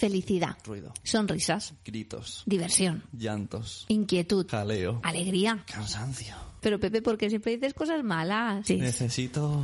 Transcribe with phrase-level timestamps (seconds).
[0.00, 0.56] Felicidad.
[0.64, 0.94] Ruido.
[1.02, 1.74] Sonrisas.
[1.84, 2.42] Gritos.
[2.46, 3.04] Diversión.
[3.12, 3.84] Llantos.
[3.88, 4.46] Inquietud.
[4.48, 5.00] Jaleo.
[5.02, 5.62] Alegría.
[5.70, 6.34] Cansancio.
[6.60, 8.66] Pero Pepe, ¿por qué siempre dices cosas malas?
[8.66, 8.76] Sí.
[8.76, 9.62] Necesito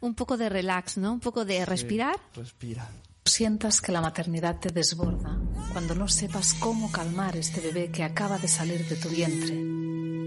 [0.00, 1.14] Un poco de relax, ¿no?
[1.14, 2.16] Un poco de respirar.
[2.34, 2.88] Respira.
[3.24, 5.40] Sientas que la maternidad te desborda,
[5.72, 9.56] cuando no sepas cómo calmar este bebé que acaba de salir de tu vientre,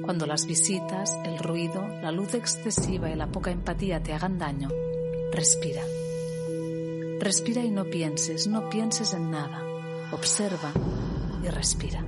[0.03, 4.69] cuando las visitas, el ruido, la luz excesiva y la poca empatía te hagan daño,
[5.31, 5.81] respira.
[7.19, 9.61] Respira y no pienses, no pienses en nada.
[10.13, 10.71] Observa
[11.43, 12.01] y respira.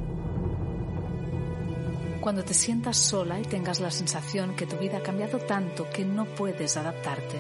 [2.22, 6.06] Cuando te sientas sola y tengas la sensación que tu vida ha cambiado tanto que
[6.06, 7.38] no puedes adaptarte.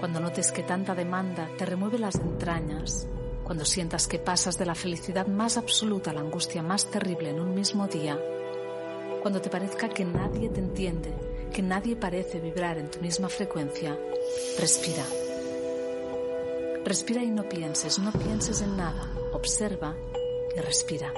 [0.00, 3.06] Cuando notes que tanta demanda te remueve las entrañas.
[3.44, 7.38] Cuando sientas que pasas de la felicidad más absoluta a la angustia más terrible en
[7.38, 8.18] un mismo día.
[9.22, 11.14] Cuando te parezca que nadie te entiende,
[11.52, 13.96] que nadie parece vibrar en tu misma frecuencia,
[14.58, 15.04] respira.
[16.84, 19.10] Respira y no pienses, no pienses en nada.
[19.32, 19.96] Observa
[20.56, 21.12] y respira.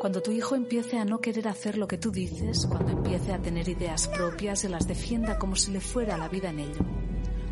[0.00, 3.40] Cuando tu hijo empiece a no querer hacer lo que tú dices, cuando empiece a
[3.40, 6.84] tener ideas propias y las defienda como si le fuera la vida en ello.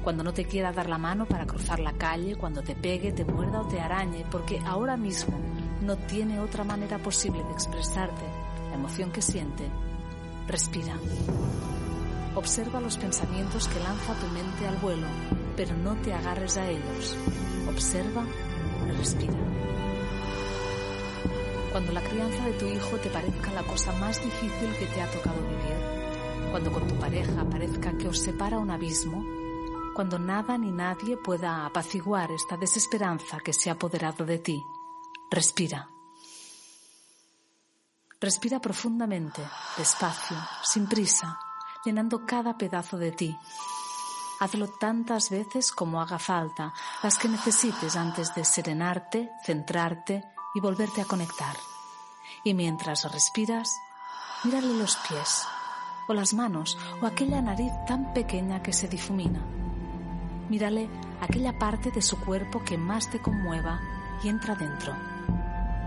[0.02, 3.24] Cuando no te quiera dar la mano para cruzar la calle, cuando te pegue, te
[3.24, 5.38] muerda o te arañe, porque ahora mismo
[5.80, 8.24] no tiene otra manera posible de expresarte
[8.68, 9.64] la emoción que siente,
[10.46, 10.94] respira.
[12.34, 15.06] Observa los pensamientos que lanza tu mente al vuelo,
[15.56, 17.16] pero no te agarres a ellos.
[17.68, 18.24] Observa
[18.86, 19.36] y respira.
[21.70, 25.10] Cuando la crianza de tu hijo te parezca la cosa más difícil que te ha
[25.10, 29.24] tocado vivir, cuando con tu pareja parezca que os separa un abismo,
[29.94, 34.62] cuando nada ni nadie pueda apaciguar esta desesperanza que se ha apoderado de ti,
[35.30, 35.88] respira.
[38.20, 39.42] Respira profundamente,
[39.76, 41.38] despacio, sin prisa,
[41.84, 43.36] llenando cada pedazo de ti.
[44.42, 51.00] Hazlo tantas veces como haga falta, las que necesites antes de serenarte, centrarte y volverte
[51.00, 51.54] a conectar.
[52.42, 53.72] Y mientras respiras,
[54.42, 55.46] mírale los pies,
[56.08, 59.40] o las manos, o aquella nariz tan pequeña que se difumina.
[60.48, 60.90] Mírale
[61.20, 63.80] aquella parte de su cuerpo que más te conmueva
[64.24, 64.92] y entra dentro.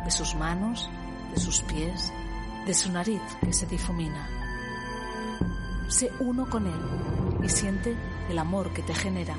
[0.05, 0.89] De sus manos,
[1.33, 2.13] de sus pies,
[2.65, 4.29] de su nariz que se difumina.
[5.89, 9.35] Sé uno con él y siente el amor que te genera.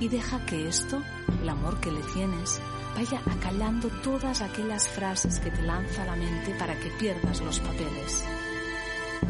[0.00, 1.02] Y deja que esto,
[1.42, 2.60] el amor que le tienes,
[2.94, 8.24] vaya acallando todas aquellas frases que te lanza la mente para que pierdas los papeles.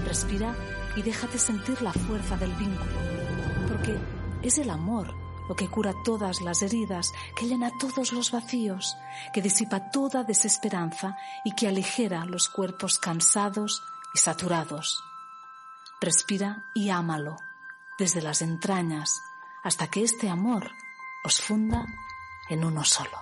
[0.04, 0.54] Respira
[0.96, 2.92] y déjate sentir la fuerza del vínculo,
[3.68, 3.96] porque
[4.42, 5.14] es el amor
[5.48, 8.96] lo que cura todas las heridas, que llena todos los vacíos,
[9.34, 13.82] que disipa toda desesperanza y que aligera los cuerpos cansados
[14.14, 15.02] y saturados.
[16.00, 17.36] Respira y ámalo,
[18.00, 19.20] desde las entrañas,
[19.62, 20.70] hasta que este amor
[21.22, 21.84] os funda
[22.48, 23.18] en uno solo.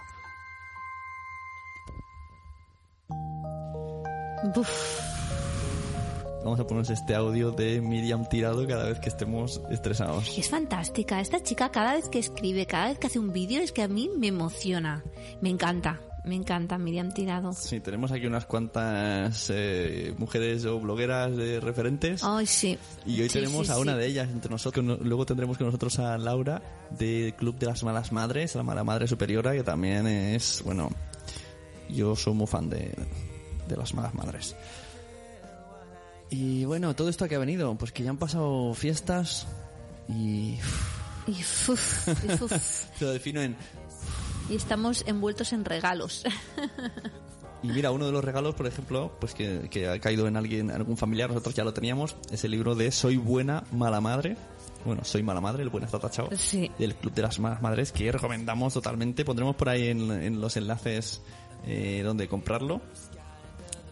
[6.45, 10.39] Vamos a ponernos este audio de Miriam tirado cada vez que estemos estresados.
[10.39, 11.21] Es fantástica.
[11.21, 13.89] Esta chica cada vez que escribe, cada vez que hace un vídeo, es que a
[13.89, 15.03] mí me emociona.
[15.41, 16.08] Me encanta.
[16.29, 17.53] Me encanta Miriam Tirado.
[17.55, 22.23] Sí, tenemos aquí unas cuantas eh, mujeres o blogueras de referentes.
[22.23, 22.79] Ay, sí.
[23.07, 23.99] Y hoy Sí, tenemos sí, a una sí.
[24.01, 24.85] de ellas entre nosotros.
[24.85, 28.85] No- Luego tendremos con nosotros a Laura del Club de las Malas Madres, la Mala
[28.85, 30.91] Madre Superiora, que también es, bueno,
[31.89, 32.93] yo soy muy fan de,
[33.67, 34.55] de las Malas Madres.
[36.31, 39.47] Y bueno, todo esto que ha venido, pues que ya han pasado fiestas
[40.09, 40.59] y
[41.27, 42.85] Y, uf, y, uf.
[43.01, 43.57] lo defino en
[44.49, 46.25] Y estamos envueltos en regalos.
[47.61, 50.71] Y mira, uno de los regalos, por ejemplo, pues que, que ha caído en alguien,
[50.71, 54.37] en algún familiar, nosotros ya lo teníamos, es el libro de Soy buena, mala madre.
[54.85, 56.29] Bueno, Soy mala madre, el buen está tachado.
[56.37, 56.71] Sí.
[56.79, 59.25] Del Club de las Malas Madres, que recomendamos totalmente.
[59.25, 61.21] Pondremos por ahí en, en los enlaces
[61.67, 62.81] eh, donde comprarlo.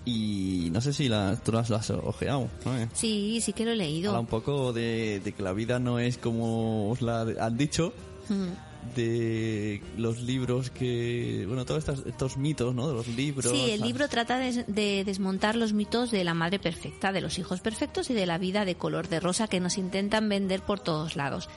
[0.05, 2.79] Y no sé si la, tú lo has, lo has ojeado, ¿no?
[2.79, 4.11] Eh, Sí, sí que lo he leído.
[4.11, 7.93] Habla un poco de, de que la vida no es como os la han dicho,
[8.29, 8.49] Mm.
[8.95, 12.89] De los libros que, bueno, todos estos, estos mitos, ¿no?
[12.89, 13.51] De los libros.
[13.51, 17.39] Sí, el libro trata de, de desmontar los mitos de la madre perfecta, de los
[17.39, 20.81] hijos perfectos y de la vida de color de rosa que nos intentan vender por
[20.81, 21.49] todos lados.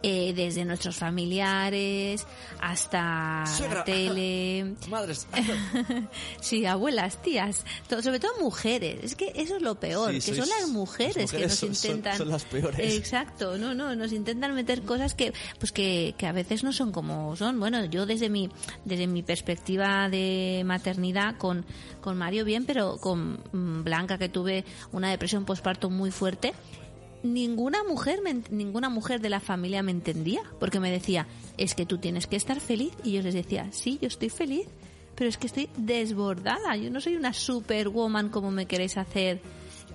[0.00, 2.24] Eh, desde nuestros familiares
[2.60, 3.78] hasta Suegra.
[3.78, 4.74] la tele.
[4.88, 5.26] Madres.
[6.40, 7.64] sí, abuelas, tías,
[8.02, 9.00] sobre todo mujeres.
[9.02, 11.52] Es que eso es lo peor, Sí, que sois- son las mujeres, las que nos
[11.54, 12.16] son- intentan.
[12.16, 12.94] son las peores.
[12.94, 16.92] Exacto, no, no, nos intentan meter cosas que, pues que, que a veces no son
[16.92, 17.58] como son.
[17.58, 18.48] Bueno, yo desde mi,
[18.84, 21.66] desde mi perspectiva de maternidad con,
[22.00, 26.54] con Mario bien, pero con mm, Blanca que tuve una depresión postparto muy fuerte
[27.32, 31.26] ninguna mujer, me, ninguna mujer de la familia me entendía, porque me decía,
[31.56, 32.92] es que tú tienes que estar feliz.
[33.04, 34.66] Y yo les decía, sí, yo estoy feliz,
[35.14, 36.76] pero es que estoy desbordada.
[36.76, 39.40] Yo no soy una superwoman como me queréis hacer.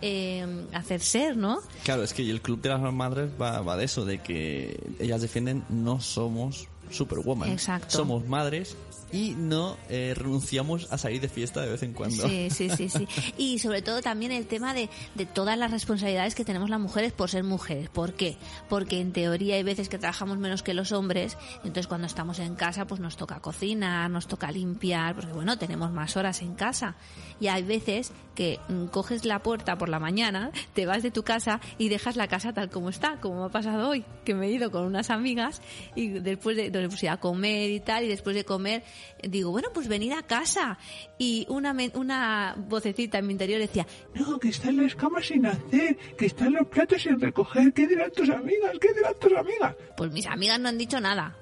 [0.06, 1.62] Eh, hacer ser, ¿no?
[1.86, 5.22] Claro, es que el club de las madres va, va de eso, de que ellas
[5.22, 7.50] defienden no somos superwoman.
[7.50, 8.00] Exacto.
[8.00, 8.76] Somos madres
[9.13, 12.27] y no eh, renunciamos a salir de fiesta de vez en cuando.
[12.27, 13.07] Sí, sí, sí, sí.
[13.38, 17.13] Y sobre todo también el tema de, de todas las responsabilidades que tenemos las mujeres
[17.13, 17.89] por ser mujeres.
[17.89, 18.38] ¿Por qué?
[18.69, 22.56] Porque en teoría hay veces que trabajamos menos que los hombres, entonces cuando estamos en
[22.56, 26.95] casa pues nos toca cocinar, nos toca limpiar, porque bueno, tenemos más horas en casa.
[27.39, 31.21] Y hay veces que mm, coges la puerta por la mañana, te vas de tu
[31.24, 34.48] casa y dejas la casa tal como está, como me ha pasado hoy, que me
[34.48, 35.62] he ido con unas amigas
[35.95, 38.83] y después de, de pues, a comer y tal, y después de comer
[39.22, 40.78] digo, bueno, pues venid a casa.
[41.18, 43.86] Y una, una vocecita en mi interior decía,
[44.16, 47.74] No, que están las camas sin hacer, que están los platos sin recoger.
[47.74, 48.72] ¿Qué dirán tus amigas?
[48.80, 49.76] ¿Qué dirán tus amigas?
[49.96, 51.36] pues mis amigas no han dicho nada.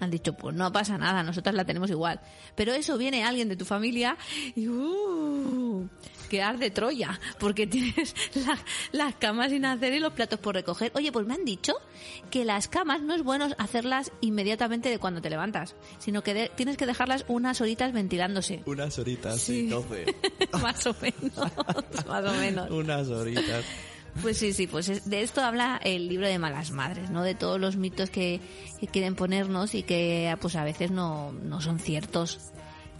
[0.00, 2.20] Han dicho, pues no pasa nada, nosotras la tenemos igual.
[2.54, 4.16] Pero eso viene alguien de tu familia
[4.56, 5.88] y uh,
[6.28, 8.58] que arde Troya, porque tienes la-
[8.92, 10.90] las camas sin hacer y los platos por recoger.
[10.94, 11.74] Oye, pues me han dicho
[12.30, 16.50] que las camas no es bueno hacerlas inmediatamente de cuando te levantas, sino que de-
[16.54, 18.62] tienes que dejarlas unas horitas ventilándose.
[18.66, 19.62] Unas horitas, Sí.
[19.62, 20.06] sí, 12.
[20.62, 21.36] más o menos,
[22.08, 22.70] más o menos.
[22.70, 23.64] Unas horitas.
[24.22, 27.22] Pues sí, sí, pues es- de esto habla el libro de Malas Madres, ¿no?
[27.22, 28.40] De todos los mitos que,
[28.80, 32.38] que quieren ponernos y que pues a veces no, no son ciertos.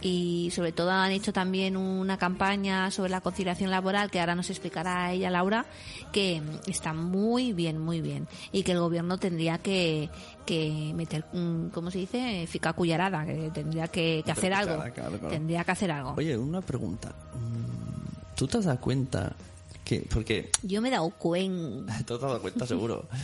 [0.03, 4.49] Y sobre todo han hecho también una campaña sobre la conciliación laboral que ahora nos
[4.49, 5.67] explicará ella, Laura,
[6.11, 8.27] que está muy bien, muy bien.
[8.51, 10.09] Y que el gobierno tendría que,
[10.43, 12.47] que meter, mm, ¿cómo se dice?
[12.47, 14.77] Fica cullerada, que tendría que, que hacer algo.
[14.77, 15.27] Claro, claro, claro.
[15.35, 16.15] Tendría que hacer algo.
[16.17, 17.13] Oye, una pregunta.
[17.35, 19.35] Mm, ¿Tú te has dado cuenta
[19.83, 21.97] que, porque Yo me he dado cuenta.
[22.05, 23.07] te has dado cuenta seguro,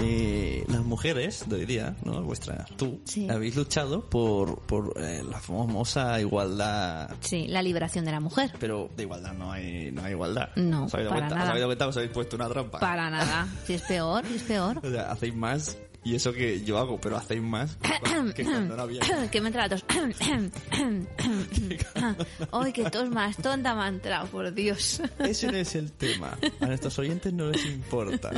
[0.00, 2.22] eh, las mujeres de hoy día, ¿no?
[2.22, 3.28] Vuestra, tú, Sí.
[3.28, 7.10] habéis luchado por, por eh, la famosa igualdad.
[7.20, 8.52] Sí, la liberación de la mujer.
[8.60, 10.50] Pero de igualdad no hay, no hay igualdad.
[10.56, 11.34] No, ¿Os habéis dado para cuenta?
[11.34, 11.44] nada.
[11.44, 11.88] ¿Os habéis dado cuenta?
[11.88, 12.78] ¿Os habéis puesto una trampa?
[12.78, 13.48] Para nada.
[13.66, 14.78] Si es peor, si es peor.
[14.84, 15.76] O sea, hacéis más
[16.08, 19.02] y eso que yo hago, pero hacéis más que que cuando no había.
[19.30, 19.84] que me entra la tos.
[22.50, 25.02] Ay, qué tos más tonta me ha entrado, por Dios.
[25.18, 26.38] Ese no es el tema.
[26.60, 28.30] A nuestros oyentes no les importa.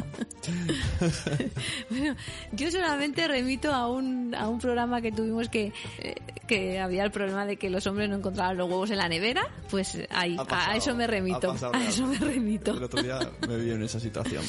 [1.91, 2.17] Bueno,
[2.53, 6.17] yo solamente remito a un, a un programa que tuvimos que, eh,
[6.49, 9.47] que había el problema de que los hombres no encontraban los huevos en la nevera.
[9.71, 11.55] Pues ahí, pasado, a eso me remito.
[11.73, 12.73] A eso me remito.
[12.73, 14.43] El otro día me vi en esa situación.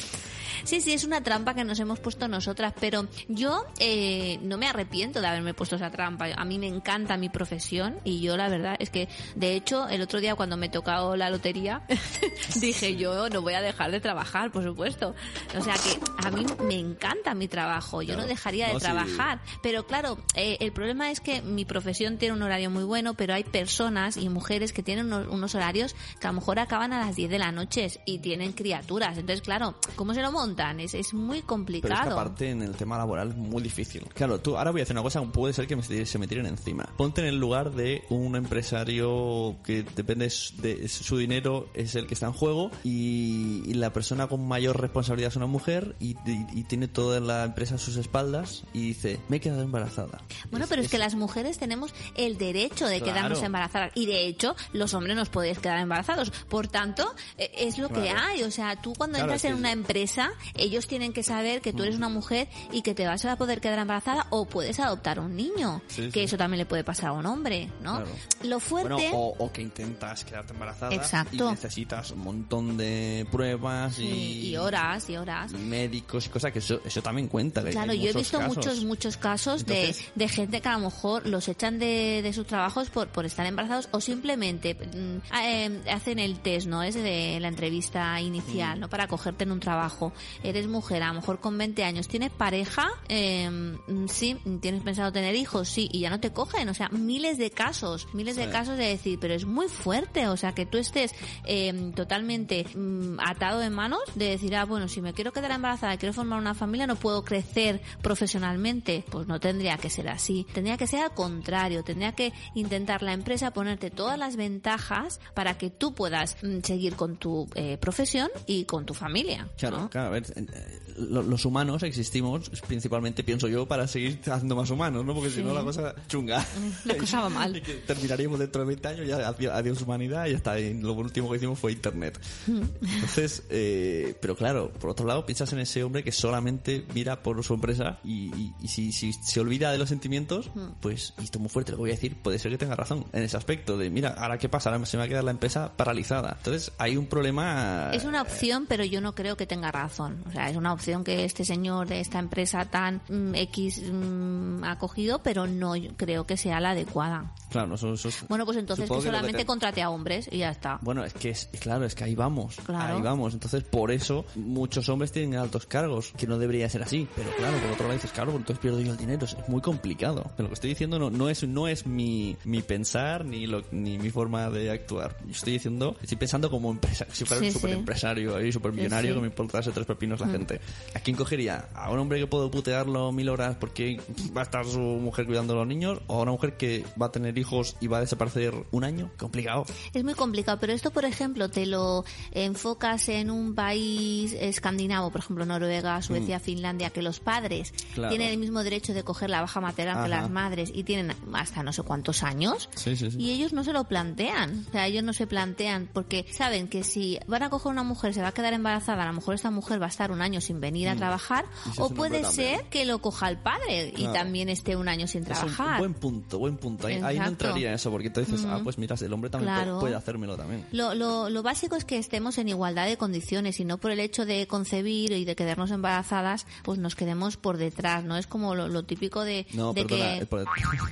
[0.63, 4.67] Sí, sí, es una trampa que nos hemos puesto nosotras, pero yo eh, no me
[4.67, 6.27] arrepiento de haberme puesto esa trampa.
[6.35, 10.01] A mí me encanta mi profesión y yo la verdad es que, de hecho, el
[10.01, 11.83] otro día cuando me tocó la lotería,
[12.59, 15.15] dije yo no voy a dejar de trabajar, por supuesto.
[15.57, 18.85] O sea que a mí me encanta mi trabajo, yo no dejaría de No, sí.
[18.85, 19.41] trabajar.
[19.63, 23.33] Pero claro, eh, el problema es que mi profesión tiene un horario muy bueno, pero
[23.33, 26.99] hay personas y mujeres que tienen unos, unos horarios que a lo mejor acaban a
[27.05, 29.17] las 10 de la noche y tienen criaturas.
[29.17, 30.79] Entonces, claro, ¿cómo se lo montan?
[30.79, 32.11] Es, es muy Pero es que complicado.
[32.19, 34.05] aparte en el tema laboral es muy difícil.
[34.13, 36.45] Claro, tú ahora voy a hacer una cosa, puede ser que me, se me tiren
[36.45, 36.87] encima.
[36.97, 40.25] Ponte en el lugar de un empresario que depende
[40.61, 44.79] de su dinero, es el que está en juego y, y la persona con mayor
[44.79, 48.87] responsabilidad es una mujer y, y- y tiene toda la empresa a sus espaldas y
[48.87, 50.21] dice, me he quedado embarazada.
[50.49, 53.13] Bueno, pero es que las mujeres tenemos el derecho de Claro.
[53.13, 56.31] quedarnos embarazadas y de hecho los hombres nos podéis quedar embarazados.
[56.49, 58.19] Por tanto, eh, es lo que Claro.
[58.29, 58.43] hay.
[58.43, 61.61] O sea, tú cuando Claro, entras es en que- una empresa, ellos tienen que saber
[61.61, 64.79] que tú eres una mujer y que te vas a poder quedar embarazada o puedes
[64.79, 65.81] adoptar un niño.
[65.87, 66.19] Sí, que sí.
[66.21, 67.97] eso también le puede pasar a un hombre, ¿no?
[67.97, 68.11] Claro.
[68.43, 68.59] Lo Bueno,
[68.97, 69.11] fuerte...
[69.13, 71.47] o, o que intentas quedarte embarazada Exacto.
[71.47, 75.51] y necesitas un montón de pruebas Sí, y, y horas y horas.
[75.53, 77.63] médicos y cosas que eso, eso también cuenta.
[77.63, 78.55] Claro, yo he visto casos.
[78.57, 82.33] muchos, muchos casos de, Entonces- de gente que a lo mejor los echan de, de
[82.33, 86.83] sus trabajos por, por estar embarazados o simplemente mm, eh, hacen el test, ¿no?
[86.83, 88.89] Es de la entrevista inicial, ¿no?
[88.89, 90.13] Para cogerte en un trabajo.
[90.43, 95.35] Eres mujer, a lo mejor con 20 años, tienes pareja, eh, sí, tienes pensado tener
[95.35, 96.69] hijos, sí, y ya no te cogen.
[96.69, 100.37] O sea, miles de casos, miles de casos de decir, pero es muy fuerte, o
[100.37, 101.13] sea, que tú estés
[101.45, 105.97] eh, totalmente mm, atado de manos de decir, ah, bueno, si me quiero quedar embarazada,
[105.97, 109.03] quiero formar una familia, no puedo crecer profesionalmente.
[109.09, 110.45] Pues no tendría que ser así.
[110.53, 111.83] Tendría que ser al contrario.
[111.83, 116.95] Tendría que intentar la empresa ponerte todas las ventajas para que tú puedas mm, seguir
[116.95, 119.47] con tu eh, profesión y con tu familia.
[119.57, 119.89] Claro, ¿no?
[119.89, 120.10] claro.
[120.11, 125.13] Ver, eh, lo- los humanos existimos principalmente, pienso yo, para seguir haciendo más humanos, ¿no?
[125.13, 126.45] Porque si no la cosa chunga.
[126.85, 127.55] La cosa va mal.
[127.57, 131.29] Y que terminaríamos dentro de 20 años, ya adi- adiós humanidad y hasta lo último
[131.29, 132.19] que hicimos fue internet.
[132.47, 137.43] Entonces, eh, pero claro, por otro lado, piensas en ese hombre que solamente mira por
[137.43, 140.49] su empresa y, y- y si, si se olvida de los sentimientos,
[140.81, 143.05] pues, y esto es muy fuerte lo voy a decir, puede ser que tenga razón
[143.13, 145.31] en ese aspecto de, mira, ahora qué pasa, ahora se me va a quedar la
[145.31, 146.35] empresa paralizada.
[146.37, 147.91] Entonces, hay un problema...
[147.93, 150.00] Es una opción, pero yo no creo que tenga razón.
[150.27, 154.63] O sea, es una opción que este señor de esta empresa tan mm, X mm,
[154.63, 157.33] ha cogido, pero no creo que sea la adecuada.
[157.49, 160.51] Claro, eso, eso es- Bueno, pues entonces que solamente te- contrate a hombres y ya
[160.51, 160.79] está.
[160.81, 162.55] Bueno, es que es, claro, es que ahí vamos.
[162.65, 162.95] Claro.
[162.95, 163.33] Ahí vamos.
[163.33, 167.07] Entonces, por eso muchos hombres tienen altos cargos, que no debería ser así.
[167.15, 169.25] Pero claro, por otro lado dices, claro, pues entonces pierdo yo el dinero.
[169.25, 170.23] Es muy complicado.
[170.37, 173.63] Pero lo que estoy diciendo no, no es, no es mi, mi pensar ni, lo,
[173.71, 175.17] ni mi forma de actuar.
[175.25, 177.59] Yo estoy diciendo, estoy pensando como empresa, si fuera Sí, un sí.
[177.59, 179.15] super empresario ahí, super millonario, sí.
[179.15, 180.59] que me importase tres pepinos la gente.
[180.95, 181.69] ¿A quién cogería?
[181.73, 183.99] ¿A un hombre que puedo putearlo mil horas porque
[184.35, 185.99] va a estar su mujer cuidando a los niños?
[186.07, 189.11] ¿O a una mujer que va a tener hijos y va a desaparecer un año?
[189.17, 189.65] Complicado.
[189.93, 195.21] Es muy complicado, pero esto, por ejemplo, te lo enfocas en un país escandinavo, por
[195.21, 197.93] ejemplo, Noruega, Suecia, Finlandia, que los padres Mm.
[197.93, 198.09] Claro.
[198.09, 201.63] tienen el mismo derecho de coger la baja maternal que las madres y tienen hasta
[201.63, 202.69] no sé cuántos años.
[202.75, 203.17] Sí, sí, sí.
[203.19, 204.65] Y ellos no se lo plantean.
[204.69, 208.13] O sea, ellos no se plantean porque saben que si van a coger una mujer,
[208.13, 210.39] se va a quedar embarazada, a lo mejor esta mujer va a estar un año
[210.41, 211.71] sin venir a trabajar, Mm.
[211.73, 215.23] Si o puede ser que lo coja el padre y también esté un año sin
[215.23, 215.79] trabajar.
[215.79, 216.87] buen punto, buen punto.
[216.87, 219.79] Ahí, ahí no entraría eso, porque tú dices, ah, pues mira, el hombre también Claro.
[219.79, 220.65] puede hacérmelo también.
[220.71, 223.99] Lo, lo, lo básico es que estemos en igualdad de condiciones y no por el
[223.99, 228.17] hecho de concebir y de quedarnos embarazadas, pues nos quedemos por detrás, ¿no?
[228.17, 230.47] Es como lo, lo típico de, No, de perdona, que eh, por, det-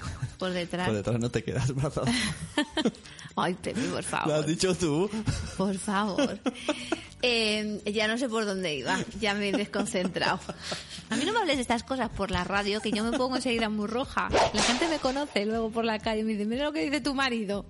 [0.40, 0.88] por detrás.
[0.88, 2.12] por detrás no te quedas embarazada.
[3.42, 4.46] Ay, Pepe, por Lo has favor.
[4.46, 5.10] dicho tú.
[5.58, 6.40] Por favor.
[7.22, 10.40] Eh, ya no sé por dónde iba, ya me he desconcentrado.
[11.10, 13.36] A mí no me hables de estas cosas por la radio, que yo me pongo
[13.36, 14.30] enseguida muy roja.
[14.54, 17.02] La gente me conoce luego por la calle y me dice, mira lo que dice
[17.02, 17.66] tu marido.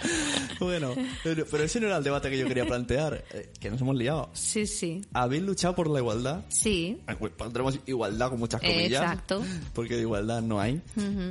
[0.60, 3.80] Bueno, pero, pero ese no era el debate que yo quería plantear, eh, que nos
[3.80, 4.28] hemos liado.
[4.32, 5.02] Sí, sí.
[5.12, 6.44] ¿Habéis luchado por la igualdad?
[6.48, 9.02] Sí, Ah, pues Pondremos igualdad con muchas comillas.
[9.02, 9.44] Exacto.
[9.72, 10.82] Porque de igualdad no hay.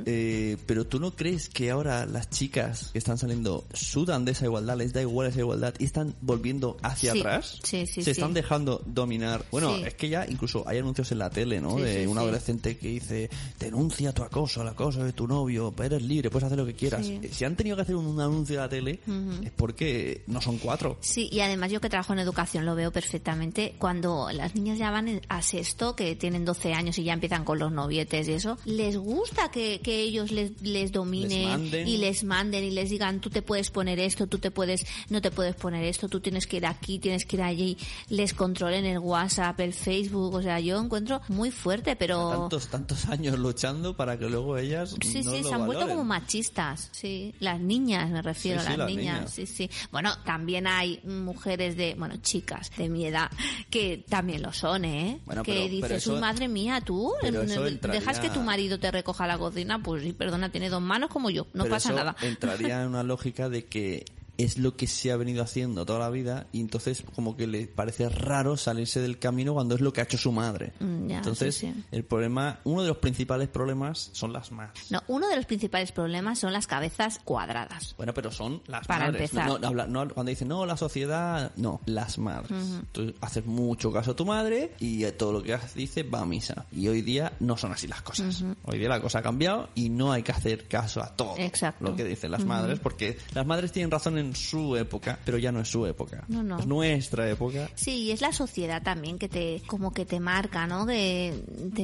[0.06, 4.46] Eh, pero tú no crees que ahora las chicas que están saliendo sudan de esa
[4.46, 7.20] igualdad, les da igual esa igualdad y están volviendo hacia Sí.
[7.20, 7.58] atrás?
[7.62, 9.44] Sí, sí, Se están dejando dominar.
[9.50, 11.76] Bueno, es que ya incluso hay anuncios en la tele, ¿no?
[11.76, 13.28] De un adolescente que dice,
[13.60, 17.06] denuncia tu acoso, el acoso de tu novio, eres libre, puedes hacer lo que quieras.
[17.06, 19.00] Eh, Si han tenido que hacer un, un anuncio la tele,
[19.42, 20.98] es porque no son cuatro.
[21.00, 23.74] Sí, y además yo que trabajo en educación lo veo perfectamente.
[23.78, 27.58] Cuando las niñas ya van a sexto, que tienen 12 años y ya empiezan con
[27.58, 32.24] los novietes y eso, les gusta que, que ellos les, les dominen Les y les
[32.24, 35.56] manden y les digan, tú te puedes poner esto, tú te puedes, no te puedes
[35.56, 37.76] poner esto, tú tienes que ir aquí, tienes que ir allí,
[38.08, 42.30] les controlen el WhatsApp, el Facebook, o sea, yo encuentro muy fuerte, pero...
[42.30, 45.88] Tantos, tantos años luchando para que luego ellas Sí, no sí, lo se han vuelto
[45.88, 47.34] como machistas, sí.
[47.40, 49.14] Las niñas, me refiero Sí, las las niñas.
[49.16, 49.30] niñas.
[49.32, 49.70] sí, sí.
[49.90, 53.30] Bueno, también hay mujeres de, bueno, chicas de mi edad
[53.70, 55.20] que también lo son, ¿eh?
[55.24, 58.78] Bueno, que pero- pero dices, eso- "Uy, madre mía, tú, pero ¿dejas que tu marido
[58.78, 59.82] te recoja la cocina?
[59.82, 62.16] Pues sí, perdona, tiene dos manos como yo, no Pero pasa eso nada.
[62.22, 64.04] Entraría en una lógica de que
[64.38, 67.66] es lo que se ha venido haciendo toda la vida y entonces como que le
[67.66, 70.72] parece raro salirse del camino cuando es lo que ha hecho su madre.
[70.78, 71.84] Mm, ya, entonces sí, sí.
[71.90, 74.90] el problema, uno de los principales problemas son las madres.
[74.90, 77.94] No, uno de los principales problemas son las cabezas cuadradas.
[77.96, 79.34] Bueno, pero son las Para madres.
[79.34, 79.60] empezar.
[79.60, 82.56] No, no, cuando dicen, no, la sociedad, no, las madres.
[82.92, 86.66] Tú haces mucho caso a tu madre y todo lo que dice va a misa.
[86.70, 88.44] Y hoy día no son así las cosas.
[88.64, 91.84] Hoy día la cosa ha cambiado y no hay que hacer caso a todo Exacto.
[91.84, 95.52] lo que dicen las madres, porque las madres tienen razón en su época, pero ya
[95.52, 96.24] no es su época.
[96.28, 96.58] No, no.
[96.58, 97.68] Es nuestra época.
[97.74, 100.86] Sí, y es la sociedad también que te, como que te marca, ¿no?
[100.86, 101.32] Te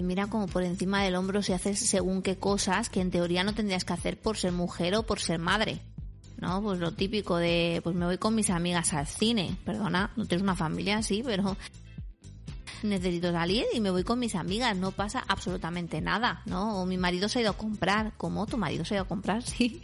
[0.03, 3.55] mira como por encima del hombro si haces según qué cosas que en teoría no
[3.55, 5.81] tendrías que hacer por ser mujer o por ser madre.
[6.37, 6.61] ¿No?
[6.63, 9.57] Pues lo típico de, pues me voy con mis amigas al cine.
[9.65, 11.57] Perdona, no tienes una familia así, pero
[12.85, 16.81] necesito salir y me voy con mis amigas, no pasa absolutamente nada, ¿no?
[16.81, 18.47] O mi marido se ha ido a comprar, ¿cómo?
[18.47, 19.43] ¿Tu marido se ha ido a comprar?
[19.55, 19.83] Sí.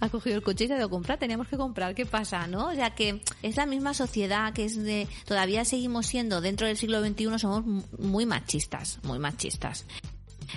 [0.00, 2.46] Ha cogido el coche y se ha ido a comprar, teníamos que comprar, ¿qué pasa,
[2.46, 2.68] no?
[2.68, 6.76] O sea que es la misma sociedad que es de, todavía seguimos siendo, dentro del
[6.76, 7.64] siglo XXI somos
[7.98, 9.86] muy machistas, muy machistas.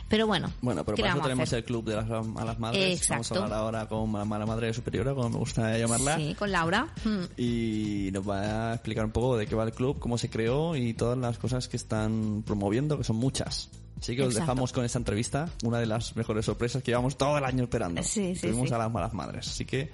[0.09, 1.59] Pero bueno, Bueno, pero ¿qué para eso tenemos hacer?
[1.59, 2.97] el club de las, a las madres.
[2.97, 3.13] Exacto.
[3.13, 6.15] Vamos a hablar ahora con la mala madre superiora, como me gusta llamarla.
[6.17, 6.87] Sí, con Laura.
[7.03, 7.23] Mm.
[7.37, 10.75] y nos va a explicar un poco de qué va el club, cómo se creó
[10.75, 13.69] y todas las cosas que están promoviendo, que son muchas.
[14.03, 14.41] Así que os Exacto.
[14.51, 18.03] dejamos con esta entrevista, una de las mejores sorpresas que llevamos todo el año esperando.
[18.03, 18.75] Sí, sí, Tuvimos sí.
[18.75, 19.91] a las malas madres, así que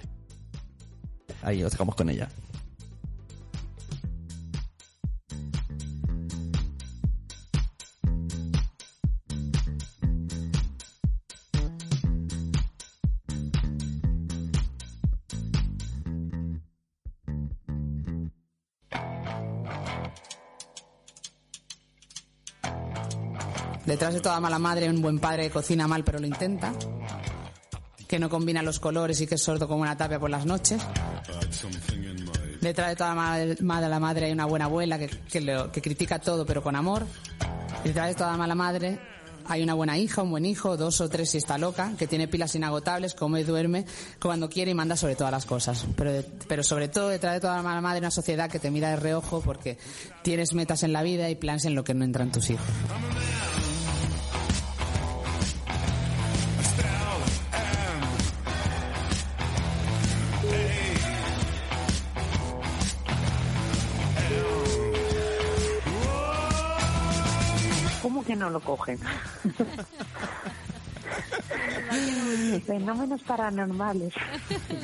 [1.42, 2.28] ahí os dejamos con ella.
[23.90, 26.72] Detrás de toda mala madre un buen padre cocina mal pero lo intenta.
[28.06, 30.80] Que no combina los colores y que es sordo como una tapia por las noches.
[32.60, 33.16] Detrás de toda
[33.60, 37.04] mala madre hay una buena abuela que, que critica todo pero con amor.
[37.82, 39.00] Detrás de toda mala madre
[39.46, 42.28] hay una buena hija, un buen hijo, dos o tres si está loca, que tiene
[42.28, 43.84] pilas inagotables, come y duerme
[44.22, 45.84] cuando quiere y manda sobre todas las cosas.
[45.96, 48.96] Pero, sobre todo detrás de toda la mala madre una sociedad que te mira de
[48.96, 49.78] reojo porque
[50.22, 52.64] tienes metas en la vida y planes en lo que no entran tus hijos.
[68.50, 68.98] No lo cogen.
[72.66, 74.12] Fenómenos paranormales.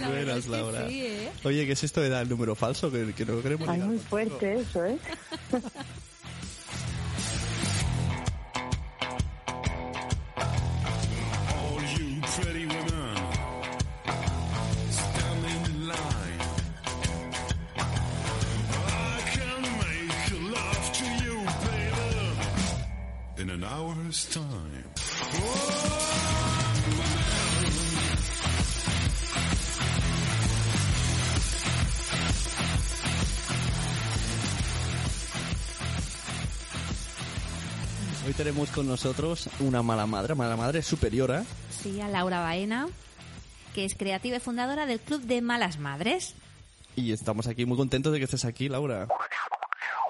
[0.08, 0.86] Buenas, Laura.
[0.88, 1.30] ¿eh?
[1.44, 2.90] Oye, ¿qué es esto de dar el número falso?
[2.90, 4.98] Que, que no queremos Es muy fuerte eso, ¿eh?
[38.26, 41.44] Hoy tenemos con nosotros una mala madre, mala madre superiora.
[41.82, 42.88] Sí, a Laura Baena,
[43.74, 46.34] que es creativa y fundadora del Club de Malas Madres.
[46.96, 49.06] Y estamos aquí muy contentos de que estés aquí, Laura.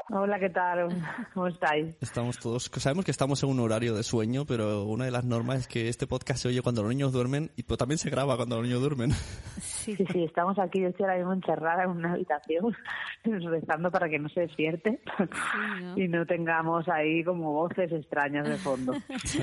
[0.09, 0.89] Hola, ¿qué tal?
[1.35, 1.97] ¿Cómo estáis?
[2.01, 5.61] Estamos todos, sabemos que estamos en un horario de sueño, pero una de las normas
[5.61, 8.37] es que este podcast se oye cuando los niños duermen y pues, también se graba
[8.37, 9.11] cuando los niños duermen.
[9.87, 12.77] Sí, sí, estamos aquí, yo estoy ahora mismo encerrada en una habitación
[13.25, 14.99] rezando para que no se despierte
[15.97, 18.95] y no tengamos ahí como voces extrañas de fondo.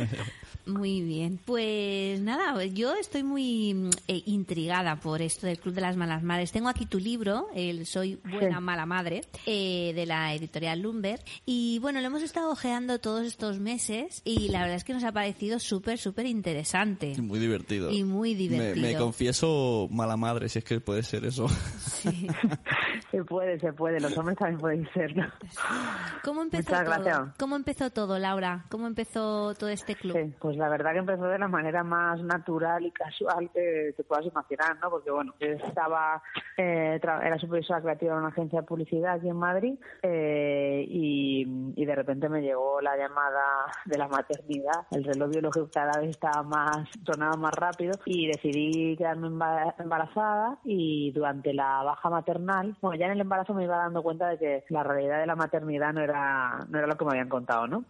[0.65, 5.97] Muy bien, pues nada, yo estoy muy eh, intrigada por esto del Club de las
[5.97, 6.53] Malas Madres.
[6.53, 11.19] Tengo aquí tu libro, el Soy Buena Mala Madre, eh, de la editorial Lumber.
[11.45, 15.03] Y bueno, lo hemos estado ojeando todos estos meses y la verdad es que nos
[15.03, 17.13] ha parecido súper, súper interesante.
[17.21, 17.91] Muy divertido.
[17.91, 18.87] Y muy divertido.
[18.87, 21.47] Me, confieso mala madre, si es que puede ser eso.
[21.47, 22.27] Sí.
[23.11, 23.99] se puede, se puede.
[23.99, 25.13] Los hombres también pueden ser.
[26.23, 27.33] ¿Cómo empezó todo?
[27.39, 28.65] ¿Cómo empezó todo, Laura?
[28.69, 30.35] ¿Cómo empezó todo este club?
[30.39, 34.25] pues la verdad que empezó de la manera más natural y casual que te puedas
[34.25, 34.89] imaginar, ¿no?
[34.89, 36.21] Porque bueno, yo estaba,
[36.57, 39.75] eh, era supervisora creativa en una agencia de publicidad aquí en Madrid.
[40.01, 44.87] Eh, y, de repente me llegó la llamada de la maternidad.
[44.91, 50.22] El reloj biológico cada vez estaba más, sonaba más rápido y decidí quedarme embarazada
[50.63, 54.37] y durante la baja maternal, bueno, ya en el embarazo me iba dando cuenta de
[54.37, 57.67] que la realidad de la maternidad no era, no era lo que me habían contado,
[57.67, 57.85] ¿no?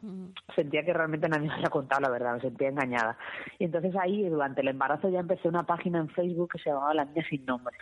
[0.55, 3.17] Sentía que realmente nadie me había contado la verdad, me sentía engañada.
[3.59, 6.93] Y entonces ahí, durante el embarazo, ya empecé una página en Facebook que se llamaba
[6.93, 7.75] La Niña Sin Nombre.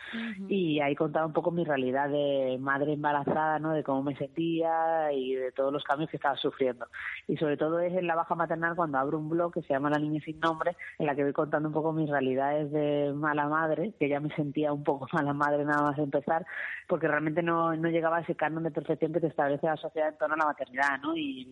[0.48, 3.74] Y ahí contaba un poco mi realidad de madre embarazada, ¿no?
[3.74, 6.88] De cómo me sentía y de todos los cambios que estaba sufriendo.
[7.28, 9.90] Y sobre todo es en la baja maternal cuando abro un blog que se llama
[9.90, 13.48] La Niña Sin Nombre, en la que voy contando un poco mis realidades de mala
[13.48, 16.46] madre, que ya me sentía un poco mala madre nada más empezar,
[16.88, 20.10] porque realmente no, no llegaba a ese canon de perfección que te establece la sociedad
[20.10, 21.16] en torno a la maternidad, ¿no?
[21.16, 21.50] Y,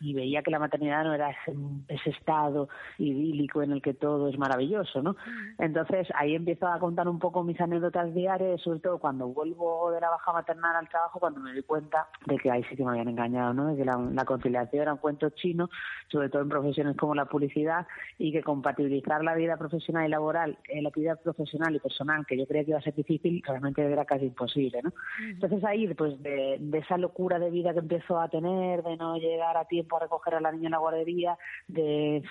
[0.00, 1.56] y, veía que la maternidad no era ese,
[1.88, 2.68] ese, estado
[2.98, 5.16] idílico en el que todo es maravilloso, ¿no?
[5.58, 10.00] Entonces ahí empiezo a contar un poco mis anécdotas diarias, sobre todo cuando vuelvo de
[10.00, 12.90] la baja maternal al trabajo, cuando me doy cuenta de que ahí sí que me
[12.90, 13.68] habían engañado, ¿no?
[13.68, 15.68] De que la, conciliación era un cuento chino,
[16.08, 17.86] sobre todo en profesiones como la publicidad,
[18.18, 22.36] y que compatibilizar la vida profesional y laboral, eh, la actividad profesional y personal, que
[22.36, 24.92] yo creía que iba a ser difícil, realmente era casi imposible, ¿no?
[25.20, 29.56] Entonces ahí, pues de, esa locura de vida que empiezo a tener, de no llegar
[29.56, 32.22] a tiempo a recoger a la niña en la guardería, de,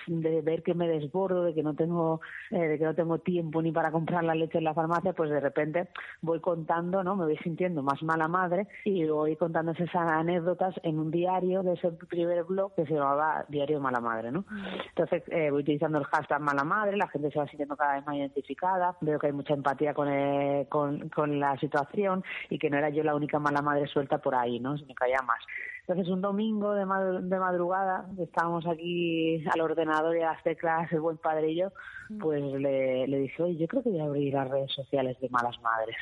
[0.42, 3.72] ver que me desbordo, de que no tengo, eh, de que no tengo tiempo ni
[3.72, 5.88] para comprar la leche en la farmacia, pues de repente
[6.20, 7.16] voy contando, ¿no?
[7.16, 11.74] Me voy sintiendo más mala madre y voy contando esas anécdotas en un diario de
[11.74, 14.44] ese primer blog que se llamaba Diario Mala Madre, ¿no?
[14.88, 18.06] Entonces eh, voy utilizando el hashtag Mala Madre, la gente se va sintiendo cada vez
[18.06, 22.70] más identificada, veo que hay mucha empatía con, eh, con, con la situación y que
[22.70, 24.76] no era yo la única mala madre suelta por ahí, ¿no?
[24.76, 25.40] Sino que había más.
[25.82, 31.18] Entonces, un domingo de, madrugada, estábamos aquí al ordenador y a las teclas, el buen
[31.18, 31.72] padre y yo,
[32.20, 35.28] pues le, le dije, oye, yo creo que voy a abrir las redes sociales de
[35.30, 35.96] Malas Madres.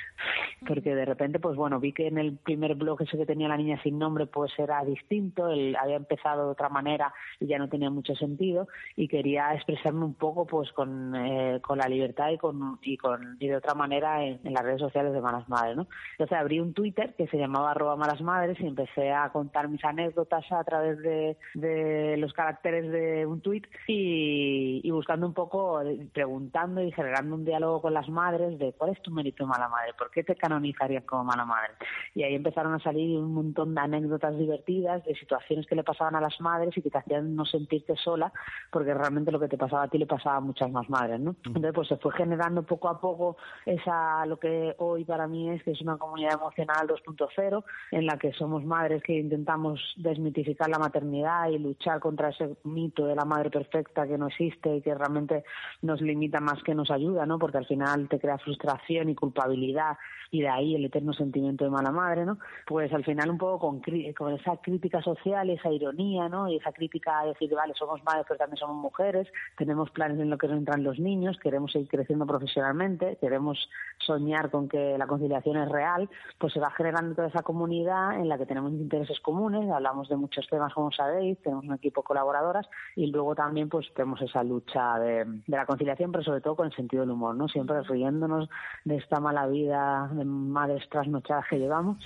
[0.66, 3.56] Porque de repente, pues bueno, vi que en el primer blog ese que tenía la
[3.56, 7.68] niña sin nombre, pues era distinto, él había empezado de otra manera y ya no
[7.68, 12.38] tenía mucho sentido, y quería expresarme un poco, pues con, eh, con la libertad y
[12.38, 15.86] con, y con y de otra manera en, las redes sociales de Malas Madres, ¿no?
[16.12, 19.84] Entonces abrí un Twitter que se llamaba arroba Malas Madres y empecé a contar mis
[19.84, 25.80] anécdotas a través de, de los caracteres de un tuit y, y buscando un poco,
[26.12, 29.92] preguntando y generando un diálogo con las madres de cuál es tu mérito mala madre,
[29.96, 31.72] por qué te canonizarían como mala madre.
[32.14, 36.16] Y ahí empezaron a salir un montón de anécdotas divertidas, de situaciones que le pasaban
[36.16, 38.32] a las madres y que te hacían no sentirte sola,
[38.70, 41.36] porque realmente lo que te pasaba a ti le pasaba a muchas más madres, ¿no?
[41.44, 45.62] Entonces pues se fue generando poco a poco esa, lo que hoy para mí es
[45.62, 49.59] que es una comunidad emocional 2.0, en la que somos madres que intentamos
[49.96, 54.76] desmitificar la maternidad y luchar contra ese mito de la madre perfecta que no existe
[54.76, 55.44] y que realmente
[55.82, 57.38] nos limita más que nos ayuda, ¿no?
[57.38, 59.96] Porque al final te crea frustración y culpabilidad
[60.30, 62.38] y de ahí el eterno sentimiento de mala madre, ¿no?
[62.66, 63.82] Pues al final un poco con,
[64.16, 66.48] con esa crítica social, esa ironía, ¿no?
[66.48, 70.30] Y esa crítica a decir, vale, somos madres pero también somos mujeres, tenemos planes en
[70.30, 73.68] lo que nos entran los niños, queremos seguir creciendo profesionalmente, queremos
[73.98, 78.28] soñar con que la conciliación es real, pues se va generando toda esa comunidad en
[78.28, 82.06] la que tenemos intereses comunes, hablamos de muchos temas como sabéis, tenemos un equipo de
[82.06, 86.56] colaboradoras y luego también pues tenemos esa lucha de, de la conciliación, pero sobre todo
[86.56, 87.48] con el sentido del humor, ¿no?
[87.48, 88.48] Siempre riéndonos
[88.84, 91.98] de esta mala vida de madres trasnochadas que llevamos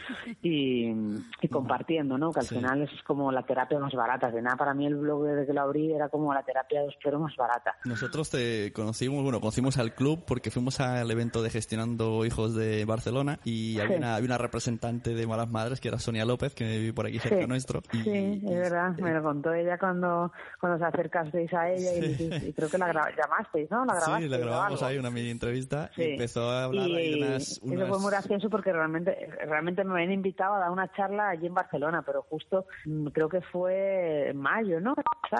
[0.43, 0.93] y,
[1.41, 2.33] y compartiendo, ¿no?
[2.33, 2.55] Que al Sí.
[2.57, 4.31] final es como la terapia más barata.
[4.31, 6.89] De nada, para mí el blog desde que lo abrí era como la terapia de
[6.89, 7.75] espero más barata.
[7.85, 12.85] Nosotros te conocimos, bueno, conocimos al club porque fuimos al evento de Gestionando Hijos de
[12.85, 16.65] Barcelona y había, una, había una representante de Malas Madres que era Sonia López, que
[16.79, 17.81] vive por aquí cerca Sí, nuestro.
[17.93, 18.11] Y, Sí,
[18.43, 22.53] y- es verdad, me lo contó ella cuando, cuando se acercasteis a ella y, y
[22.53, 23.85] creo que la llamasteis, ¿no?
[23.85, 26.03] La grabasteis Sí, la grabamos ahí, una mini entrevista, Sí.
[26.03, 27.43] y empezó a hablar Y ahí de unas...
[27.43, 31.29] Eso unas- fue muy gracioso porque realmente, realmente me habían invitado a dar una charla
[31.31, 34.95] allí en Barcelona, pero justo mm, creo que fue en mayo, ¿no?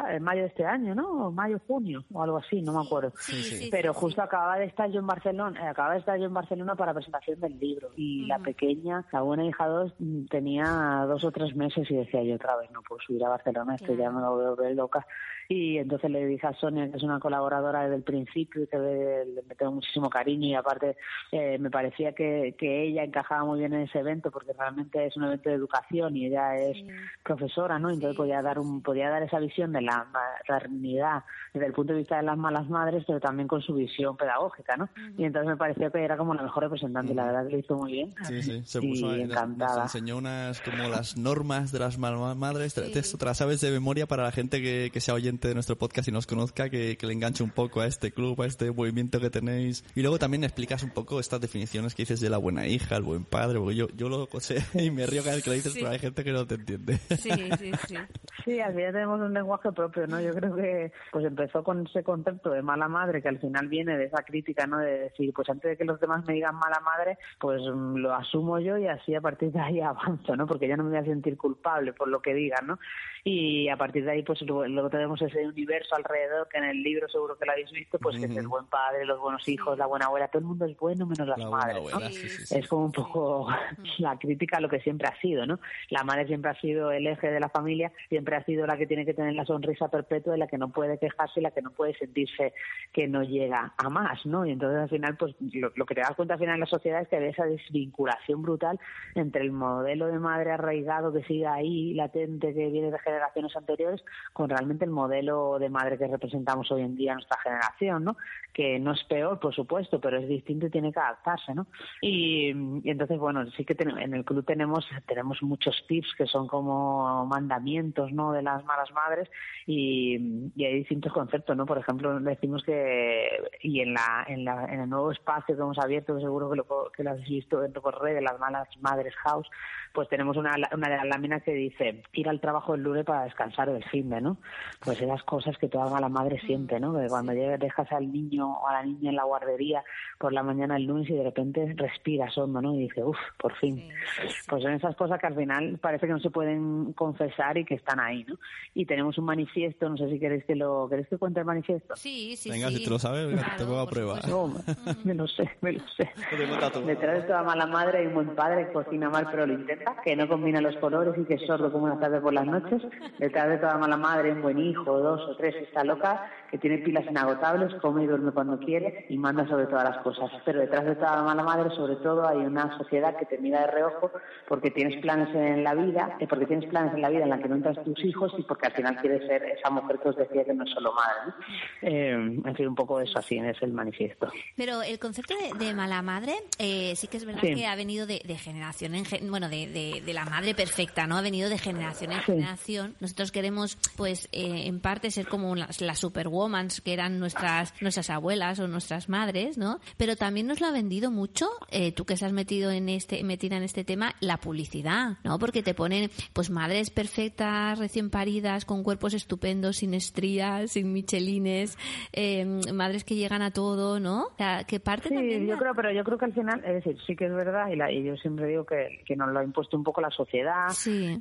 [0.09, 1.27] En mayo de este año, ¿no?
[1.29, 3.13] O mayo, junio, o algo así, no me acuerdo.
[3.19, 6.19] Sí, sí, pero sí, justo acababa de estar yo en Barcelona, eh, acababa de estar
[6.19, 9.95] yo en Barcelona para la presentación del libro y la pequeña, la buena hija 2,
[10.31, 13.75] tenía dos o tres meses y decía yo otra vez no puedo subir a Barcelona,
[13.77, 15.07] esto ya me lo veo ver loca.
[15.47, 18.79] Y entonces le dije a Sonia, que es una colaboradora desde el principio y que
[18.79, 20.97] le, le tengo muchísimo cariño y aparte
[21.33, 25.15] eh, me parecía que, que ella encajaba muy bien en ese evento porque realmente es
[25.19, 26.79] un evento de educación y ella es
[27.23, 27.91] profesora, ¿no?
[27.91, 30.07] Entonces podía dar un podía dar esa visión de la
[30.49, 34.17] maternidad desde el punto de vista de las malas madres, pero también con su visión
[34.17, 34.89] pedagógica, ¿no?
[35.17, 37.59] Y entonces me pareció que era como la mejor representante y la verdad que lo
[37.59, 38.15] hizo muy bien.
[38.27, 39.83] Sí, sí, se Y puso ahí, nos- nos, encantada.
[39.83, 43.71] enseñó unas como las normas de las malas madres, te, te- te las sabes de
[43.71, 46.97] memoria para la gente que, que sea oyente de nuestro podcast y nos conozca, que,
[46.97, 49.85] que le enganche un poco a este club, a este movimiento que tenéis.
[49.95, 53.03] Y luego también explicas un poco estas definiciones que dices de la buena hija, el
[53.03, 55.73] buen padre, porque yo, yo lo sé y me río cada vez que lo dices,
[55.75, 55.81] Sí.
[55.81, 56.97] pero hay gente que no te entiende.
[57.19, 57.97] Sí, sí, sí.
[58.45, 60.21] Sí, al final tenemos un lenguaje propio, ¿no?
[60.21, 63.97] Yo creo que pues empezó con ese concepto de mala madre que al final viene
[63.97, 64.79] de esa crítica, ¿no?
[64.79, 68.15] De decir, pues antes de que los demás me digan mala madre, pues mm, lo
[68.15, 70.47] asumo yo y así a partir de ahí avanzo, ¿no?
[70.47, 72.79] Porque ya no me voy a sentir culpable por lo que digan, ¿no?
[73.27, 77.09] Y a partir de ahí, pues luego, tenemos ese universo alrededor que en el libro
[77.09, 79.87] seguro que lo habéis visto, pues que es el buen padre, los buenos hijos, la
[79.87, 81.89] buena abuela, todo el mundo es bueno menos las La madres, ¿no?
[81.89, 82.59] abuela, sí, sí, sí.
[82.59, 83.49] es como un poco
[83.99, 85.59] la crítica a lo que siempre ha sido, ¿no?
[85.89, 88.87] La madre siempre ha sido el eje de la familia, siempre ha sido la que
[88.87, 91.63] tiene que tener la sonrisa perpetua y la que no puede quejarse y la que
[91.63, 92.53] no puede sentirse
[92.93, 94.45] que no llega a más, ¿no?
[94.45, 96.67] Y entonces al final, pues lo, lo que te das cuenta al final en la
[96.67, 98.79] sociedad es que hay esa desvinculación brutal
[99.15, 104.05] entre el modelo de madre arraigado que sigue ahí, latente, que viene de generaciones anteriores,
[104.33, 108.17] con realmente el modelo de madre que representamos hoy en día en nuestra generación, ¿no?
[108.53, 111.67] Que no es peor, por supuesto, pero es distinto y tiene que adaptarse, ¿no?
[112.01, 112.51] Y,
[112.85, 117.27] entonces, bueno, sí que ten- en el club tenemos tenemos muchos tips que son como
[117.27, 118.33] mandamientos, ¿no?
[118.33, 119.29] De las malas madres
[119.67, 121.67] y, y hay distintos conceptos, ¿no?
[121.67, 123.29] Por ejemplo, decimos que
[123.63, 126.67] y en la en, la, en el nuevo espacio que hemos abierto, seguro que lo
[126.97, 129.49] que lo habéis visto dentro por red de las malas madres house,
[129.93, 133.25] pues tenemos una, una de las láminas que dice ir al trabajo el lunes para
[133.25, 134.39] descansar del fin de, ¿no?
[134.85, 136.99] Pues esas cosas que toda la madre siente, ¿no?
[136.99, 139.85] Que cuando llegas, dejas al niño o a la niña en la guardería
[140.19, 142.75] por la mañana el lunes y de repente respiras hondo, ¿no?
[142.75, 143.77] Y dice, uff, por fin.
[143.77, 143.89] Sí,
[144.23, 144.35] sí, sí.
[144.49, 147.75] Pues son esas cosas que al final parece que no se pueden confesar y que
[147.75, 148.37] están ahí, ¿no?
[148.75, 151.95] Y tenemos un manifiesto, no sé si queréis que lo queréis que cuente el manifiesto.
[151.97, 152.79] Sí, sí, Venga, sí.
[152.79, 154.21] si te lo sabes, Claro, te pongo a prueba.
[154.29, 154.53] No,
[155.05, 156.11] me lo sé, me lo sé.
[156.31, 156.81] Te.
[156.81, 159.97] Detrás de toda mala madre hay un buen padre que cocina mal pero lo intenta,
[160.03, 162.83] que no combina los colores y que es sordo como una tarde por las noches.
[163.19, 166.79] Detrás de toda mala madre un buen hijo dos o tres está loca, que tiene
[166.79, 170.31] pilas inagotables, come y duerme cuando quiere y manda sobre todas las cosas.
[170.45, 173.61] Pero detrás de toda la mala madre, sobre todo, hay una sociedad que te mira
[173.63, 174.11] de reojo
[174.49, 177.39] porque tienes planes en la vida, eh, porque tienes planes en la vida en la
[177.39, 180.17] que no entras tus hijos y porque al final quieres ser esa mujer que os
[180.17, 181.35] decía que no es solo madre.
[181.83, 184.29] Eh, en fin, un poco eso así es el manifiesto.
[184.57, 188.21] Pero el concepto de, mala madre eh, sí que es verdad que ha venido de,
[188.37, 191.14] generación en bueno, de, la madre perfecta, ¿no?
[191.17, 192.95] Ha venido de generación en generación.
[193.01, 198.11] Nosotros queremos, pues, eh, en parte ser como las, las superwoman que eran nuestras nuestras
[198.11, 199.81] abuelas o nuestras madres, ¿no?
[199.97, 203.57] Pero también nos lo ha vendido mucho, eh, tú que estás metido en este metida
[203.57, 205.39] en este tema, la publicidad, ¿no?
[205.39, 211.77] Porque te ponen, pues, madres perfectas, recién paridas, con cuerpos estupendos, sin estrías, sin michelines,
[212.13, 214.29] eh, madres que llegan a todo, ¿no?
[214.67, 217.27] que parte sí, yo creo, pero yo creo que al final, es decir, sí que
[217.27, 219.85] es verdad, y, la, y yo siempre digo que, que nos lo ha impuesto un
[219.85, 220.69] poco la sociedad,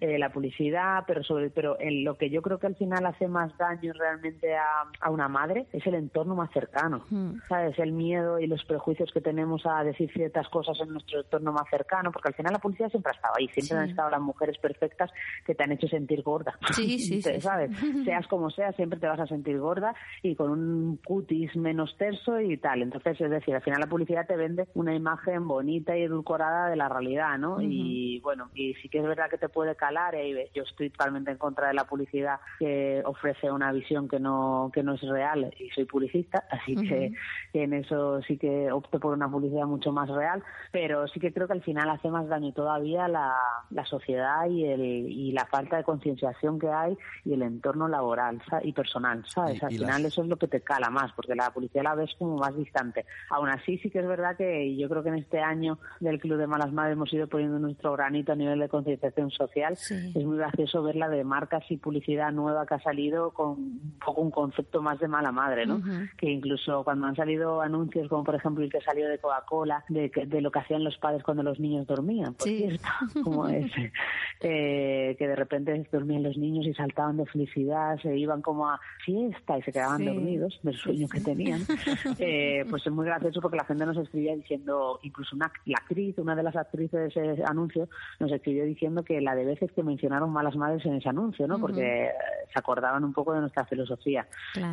[0.02, 3.28] eh, la publicidad, pero sobre pero en lo que yo creo que al final hace
[3.28, 7.04] más daño realmente a, a una madre es el entorno más cercano.
[7.48, 7.78] ¿sabes?
[7.80, 11.70] El miedo y los prejuicios que tenemos a decir ciertas cosas en nuestro entorno más
[11.70, 14.58] cercano, porque al final la publicidad siempre ha estado ahí, siempre han estado las mujeres
[14.58, 15.12] perfectas
[15.46, 17.72] que te han hecho sentir gorda, sí, sí, ¿sabes?
[18.06, 22.40] Seas como seas, siempre te vas a sentir gorda y con un cutis menos terso
[22.40, 22.82] y tal.
[22.82, 26.76] Entonces, es decir, al final la publicidad te vende una imagen bonita y edulcorada de
[26.76, 27.62] la realidad, ¿no?
[27.62, 31.32] Y bueno, y sí que es verdad que te puede calar, y yo estoy totalmente
[31.32, 35.54] en contra de la publicidad que ofrece una visión que no, que no es real
[35.58, 37.14] y soy publicista, así que,
[37.54, 41.48] en eso sí que opto por una publicidad mucho más real, pero sí que creo
[41.48, 43.36] que al final hace más daño todavía la,
[43.70, 48.42] la sociedad y, el, y la falta de concienciación que hay y el entorno laboral
[48.64, 49.64] y personal, ¿sabes?
[49.64, 52.38] al final eso es lo que te cala más, porque la publicidad la ves como
[52.38, 53.06] más distante.
[53.30, 56.38] Aún así sí que es verdad que yo creo que en este año del Club
[56.38, 59.63] de Malas Madres hemos ido poniendo nuestro granito a nivel de concienciación social.
[59.72, 64.22] Es muy gracioso verla de marcas y publicidad nueva que ha salido con un poco
[64.22, 65.82] un concepto más de mala madre, ¿no?
[66.18, 70.10] Que incluso cuando han salido anuncios como por ejemplo el que salió de Coca-Cola, de,
[70.28, 72.88] de lo que hacían los padres cuando los niños dormían, por cierto,
[73.24, 73.92] como ese,
[74.40, 78.80] eh, que de repente dormían los niños y saltaban de felicidad, se iban como a
[79.06, 81.62] fiesta y se quedaban dormidos del sueño que tenían.
[82.20, 86.18] Eh, pues es muy gracioso porque la gente nos escribía diciendo, incluso una, la actriz,
[86.18, 89.84] una de las actrices de ese anuncio, nos escribió diciendo que la de veces que
[89.84, 91.60] mencionaron malas madres en ese anuncio, ¿no?
[91.60, 92.12] Porque
[92.52, 94.28] se acordaban un poco de nuestra filosofía.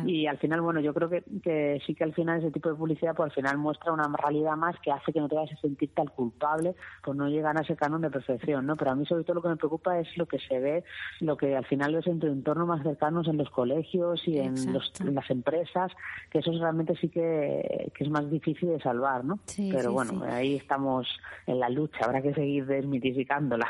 [0.05, 2.75] Y al final, bueno, yo creo que, que sí que al final ese tipo de
[2.75, 5.61] publicidad, pues al final muestra una realidad más que hace que no te vayas a
[5.61, 8.75] sentir tan culpable por no llegar a ese canon de perfección, ¿no?
[8.75, 10.83] Pero a mí sobre todo lo que me preocupa es lo que se ve,
[11.19, 14.55] lo que al final ves en tu entorno más cercanos en los colegios y en,
[14.73, 15.91] las empresas,
[16.29, 19.39] que eso realmente sí que, que, es más difícil de salvar, ¿no?
[19.55, 21.07] Pero bueno, ahí estamos
[21.47, 23.67] en la lucha, habrá que seguir desmitificándola.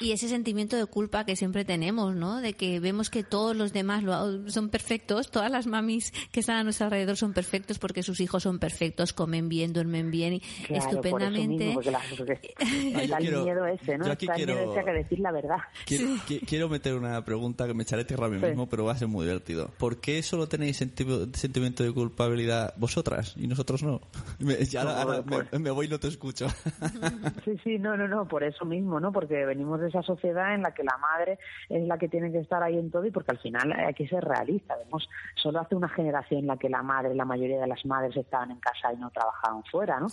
[0.00, 2.40] Y ese sentimiento de culpa que siempre tenemos, ¿no?
[2.40, 4.04] De que vemos que todos los demás
[4.46, 8.42] son perfectos, todas las mamis que están a nuestro alrededor son perfectos porque sus hijos
[8.42, 11.74] son perfectos, comen bien, duermen bien y estupendamente.
[11.74, 14.06] Por el miedo ese, ¿no?
[14.06, 14.54] Está quiero...
[14.54, 15.58] miedo ese que decir la verdad.
[15.86, 19.08] Quiero, meter una pregunta que me echaré tierra a mí mismo, pero va a ser
[19.08, 19.70] muy divertido.
[19.78, 24.00] ¿Por qué solo tenéis sentimiento de culpabilidad vosotras y nosotros no?
[24.38, 25.22] Me, ahora,
[25.58, 26.46] me, voy y no te escucho.
[27.44, 29.12] Sí, sí, no, no, no, por eso mismo, ¿no?
[29.12, 32.40] Porque venimos de esa sociedad en la que la madre es la que tiene que
[32.40, 34.76] estar ahí en todo y porque al final hay que ser realista.
[34.76, 38.16] Vemos, solo hace una generación en la que la madre, la mayoría de las madres
[38.16, 40.08] estaban en casa y no trabajaban fuera, ¿no?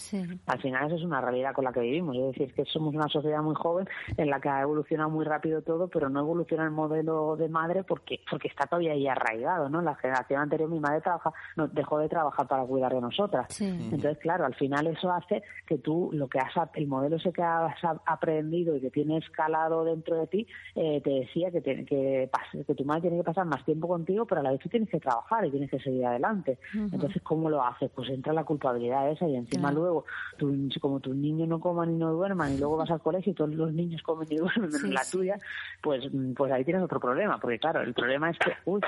[0.46, 2.16] Al final eso es una realidad con la que vivimos.
[2.16, 5.62] Es decir, que somos una sociedad muy joven en la que ha evolucionado muy rápido
[5.62, 9.82] todo, pero no evoluciona el modelo de madre porque porque está todavía ahí arraigado, ¿no?
[9.82, 13.60] La generación anterior mi madre trabaja, no, dejó de trabajar para cuidar de nosotras.
[13.62, 17.42] Entonces, claro, al final eso hace que tú lo que has el modelo ese que
[17.42, 22.30] has aprendido y que tienes escalado dentro de ti eh, te decía que que,
[22.68, 24.90] que tu madre tiene que pasar más tiempo contigo, pero a la vez tú tienes
[24.90, 26.58] que trabajar y tienes que seguir adelante.
[26.74, 27.90] Entonces, ¿cómo lo haces?
[27.94, 30.06] Pues entra la culpabilidad esa y encima luego,
[30.38, 33.36] tú, como tus niños no coman y no duerman y luego vas al colegio y
[33.36, 35.38] todos los niños comen y duermen en la tuya,
[35.82, 38.82] pues, pues ahí tienes otro problema, porque claro, el problema es que, uy,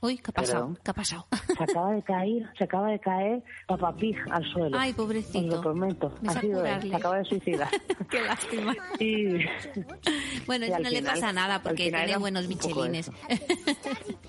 [0.00, 0.74] uy ¿qué ha pasado?
[0.82, 1.26] ¿Qué ha pasado?
[1.56, 4.76] Se acaba de caer, se acaba de caer Papá Pig al suelo.
[4.78, 5.56] Ay, pobrecito.
[5.56, 6.12] Lo prometo.
[6.26, 7.68] Ha sido él, se acaba de suicidar.
[8.10, 8.74] Qué lástima.
[8.98, 9.38] Y...
[10.46, 13.10] Bueno, no le pasa nada porque tiene buenos michelines.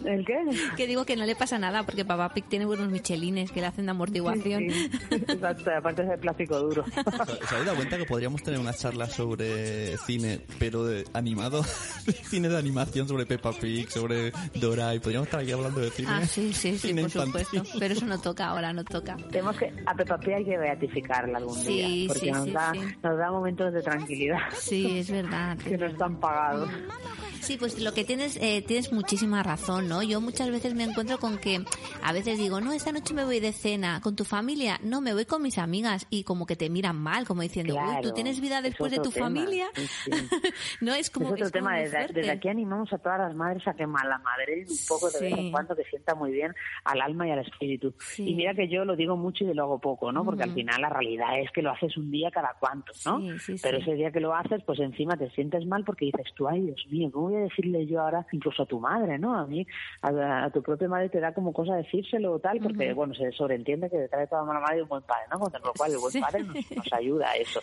[0.06, 0.38] ¿El qué?
[0.77, 3.67] Que digo que no le pasa nada porque Papá Pig tiene buenos michelines que le
[3.67, 4.63] hacen de amortiguación.
[5.12, 6.86] Exacto, aparte es de plástico duro.
[6.86, 11.63] ¿Se habéis dado cuenta que podríamos tener una charla sobre cine, pero de animado?
[12.23, 16.10] cine de animación sobre Peppa Pig, sobre Dora, y podríamos estar aquí hablando de cine.
[16.12, 17.63] Ah, sí, sí, sí, por supuesto.
[17.77, 19.17] Pero eso no toca ahora, no toca.
[19.30, 23.32] Tenemos que, a Peppa Pig hay que beatificarla algún día, porque nos, da, nos da
[23.32, 24.39] momentos de tranquilidad.
[24.58, 25.58] Sí, es verdad.
[25.58, 27.30] que no están 哎呀，妈妈。
[27.41, 30.04] Sí, pues lo que tienes, eh, tienes muchísima razón, ¿no?
[30.04, 31.63] Yo muchas veces me encuentro con que
[32.04, 35.13] a veces digo, no, esta noche me voy de cena con tu familia, no, me
[35.13, 38.39] voy con mis amigas y como que te miran mal, como diciendo, uy, tú tienes
[38.39, 39.67] vida después de tu familia.
[40.82, 41.27] no es como.
[41.27, 41.77] Es otro tema.
[41.77, 45.38] Desde, aquí animamos a todas las madres a que la madre un poco de vez
[45.38, 47.93] en cuando que sienta muy bien al alma y al espíritu.
[48.17, 50.23] Y mira que yo lo digo mucho y lo hago poco, ¿no?
[50.23, 53.19] Porque al final la realidad es que lo haces un día cada cuanto, ¿no?
[53.62, 56.62] Pero ese día que lo haces, pues encima te sientes mal porque dices tú, ay
[56.62, 59.35] Dios mío, ¿cómo voy a decirle yo ahora incluso a tu madre, ¿no?
[59.35, 59.65] A mí,
[60.01, 63.89] a, tu propia madre te da como cosa decírselo o tal, porque bueno, se sobreentiende
[63.89, 65.39] que detrás de toda mala madre un buen padre, ¿no?
[65.39, 67.61] Con lo cual el buen padre nos, ayuda a eso.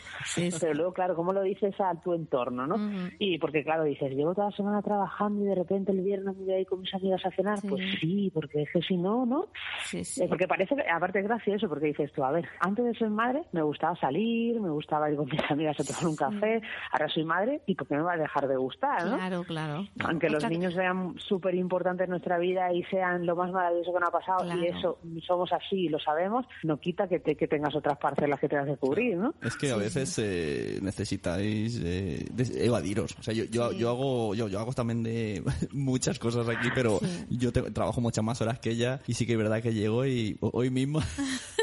[0.60, 2.76] Pero luego, claro, ¿cómo lo dices a tu entorno, no?
[3.18, 6.44] Y porque, claro, dices, llevo toda la semana trabajando y de repente el viernes me
[6.44, 7.58] voy a ir con mis amigas a cenar.
[7.68, 9.48] Pues sí, porque es que si no, ¿no?
[9.92, 13.10] Eh, porque parece, que, aparte es gracioso, porque dices tú, a ver, antes de ser
[13.10, 17.08] madre me gustaba salir, me gustaba ir con mis amigas a tomar un café, ahora
[17.08, 19.16] soy madre y ¿por qué me va a dejar de gustar, no?
[19.16, 19.57] Claro, claro.
[20.04, 24.00] Aunque los niños sean súper importantes en nuestra vida y sean lo más maravilloso que
[24.00, 27.48] nos ha pasado y eso somos así y lo sabemos, no quita que, te, que
[27.48, 29.34] tengas otras parcelas que tengas que cubrir, ¿no?
[29.42, 32.24] Es que a veces eh, necesitáis eh,
[32.56, 33.16] evadiros.
[33.18, 35.42] O sea, yo, yo, yo hago yo, yo hago también de
[35.72, 39.38] muchas cosas aquí, pero yo trabajo muchas más horas que ella y sí que es
[39.38, 41.00] verdad que llego y hoy mismo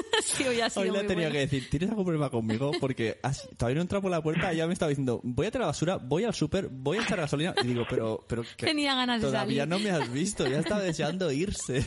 [0.75, 2.71] hoy, le he tenido que decir, ¿tienes algún problema conmigo?
[2.79, 3.17] Porque
[3.57, 5.67] todavía no entra por la puerta y ya me estaba diciendo, voy a tirar la
[5.67, 7.53] basura, voy al súper, voy a echar gasolina.
[7.63, 11.31] Y digo, pero, pero Tenía ganas de todavía no me has visto, ya estaba deseando
[11.31, 11.85] irse.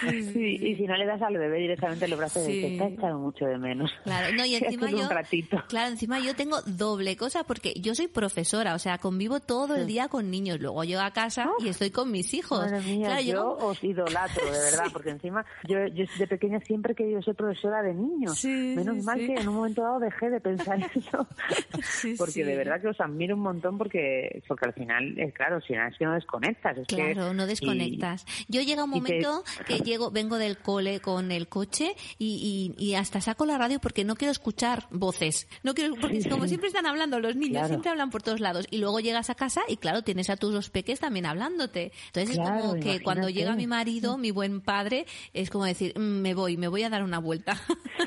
[0.00, 2.60] Sí, y si no le das al bebé directamente los brazos, sí.
[2.60, 3.90] te está echando mucho de menos.
[4.04, 5.08] Claro, no, y encima yo,
[5.68, 9.86] claro, encima yo tengo doble cosa porque yo soy profesora, o sea, convivo todo el
[9.86, 12.60] día con niños, luego llego a casa y estoy con mis hijos.
[12.60, 16.96] Madre mía, yo, os idolatro, de verdad, porque encima yo, yo de pequeña siempre he
[16.96, 18.44] querido ser profesora de niños.
[18.44, 21.26] Menos mal que en un momento dado dejé de pensar eso,
[22.18, 25.72] porque de verdad que os admiro un montón porque porque al final, es claro, si
[25.74, 26.78] no es que no desconectas.
[26.78, 28.26] Es claro, no desconectas.
[28.48, 33.20] yo llega un momento que llego, vengo del cole con el coche y, y, hasta
[33.20, 35.48] saco la radio porque no quiero escuchar voces.
[35.62, 38.66] No quiero, porque como siempre están hablando los niños, siempre hablan por todos lados.
[38.70, 41.92] Y luego llegas a casa y claro, tienes a tus dos peques también hablándote.
[42.06, 46.20] Entonces es como que cuando llega mi marido, mi buen padre, es como decir, mm,
[46.20, 47.41] me voy, me voy a dar una vuelta.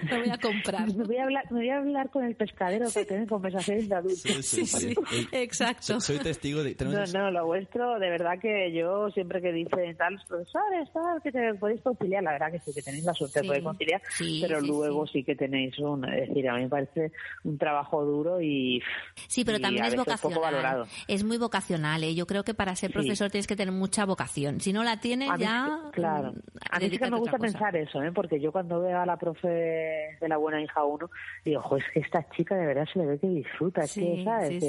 [0.09, 0.93] Me voy a comprar.
[0.93, 3.95] Me voy a hablar, me voy a hablar con el pescadero para tener conversaciones de
[3.95, 4.45] adultos.
[4.45, 4.95] Sí, sí,
[5.31, 5.99] exacto.
[5.99, 6.75] Soy, testigo de...
[6.85, 11.21] No, no, lo vuestro, de verdad que yo siempre que dicen tal, los profesores, tal,
[11.21, 14.01] que te podéis conciliar, la verdad que sí, que tenéis la suerte de poder conciliar,
[14.41, 15.23] pero luego sí.
[15.23, 17.11] que tenéis un, es decir, a mí me parece
[17.43, 18.81] un trabajo duro y...
[19.27, 20.85] Sí, pero también es vocacional.
[21.07, 22.15] Es muy vocacional, ¿eh?
[22.15, 24.59] yo creo que para ser profesor tienes que tener mucha vocación.
[24.61, 25.81] Si no la tienes ya...
[25.91, 26.31] claro.
[26.31, 26.39] Mm,
[26.71, 28.11] a mí sí que me gusta pensar eso, ¿eh?
[28.11, 31.09] porque yo cuando veo a la profe de la buena hija uno,
[31.43, 34.23] digo, jo, es que esta chica de verdad se le ve que disfruta, es que,
[34.23, 34.63] ¿sabes?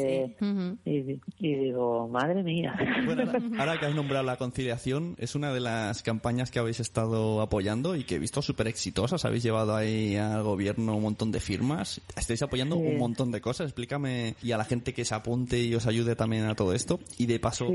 [0.84, 2.74] y, digo, madre mía.
[3.04, 3.22] Bueno,
[3.58, 7.96] ahora, que has nombrado la conciliación, es una de las campañas que habéis estado apoyando
[7.96, 9.24] y que he visto súper exitosas.
[9.24, 12.00] Habéis llevado ahí al gobierno un montón de firmas.
[12.16, 13.66] Estáis apoyando un montón de cosas.
[13.66, 16.98] Explícame y a la gente que se apunte y os ayude también a todo esto.
[17.18, 17.68] Y de paso,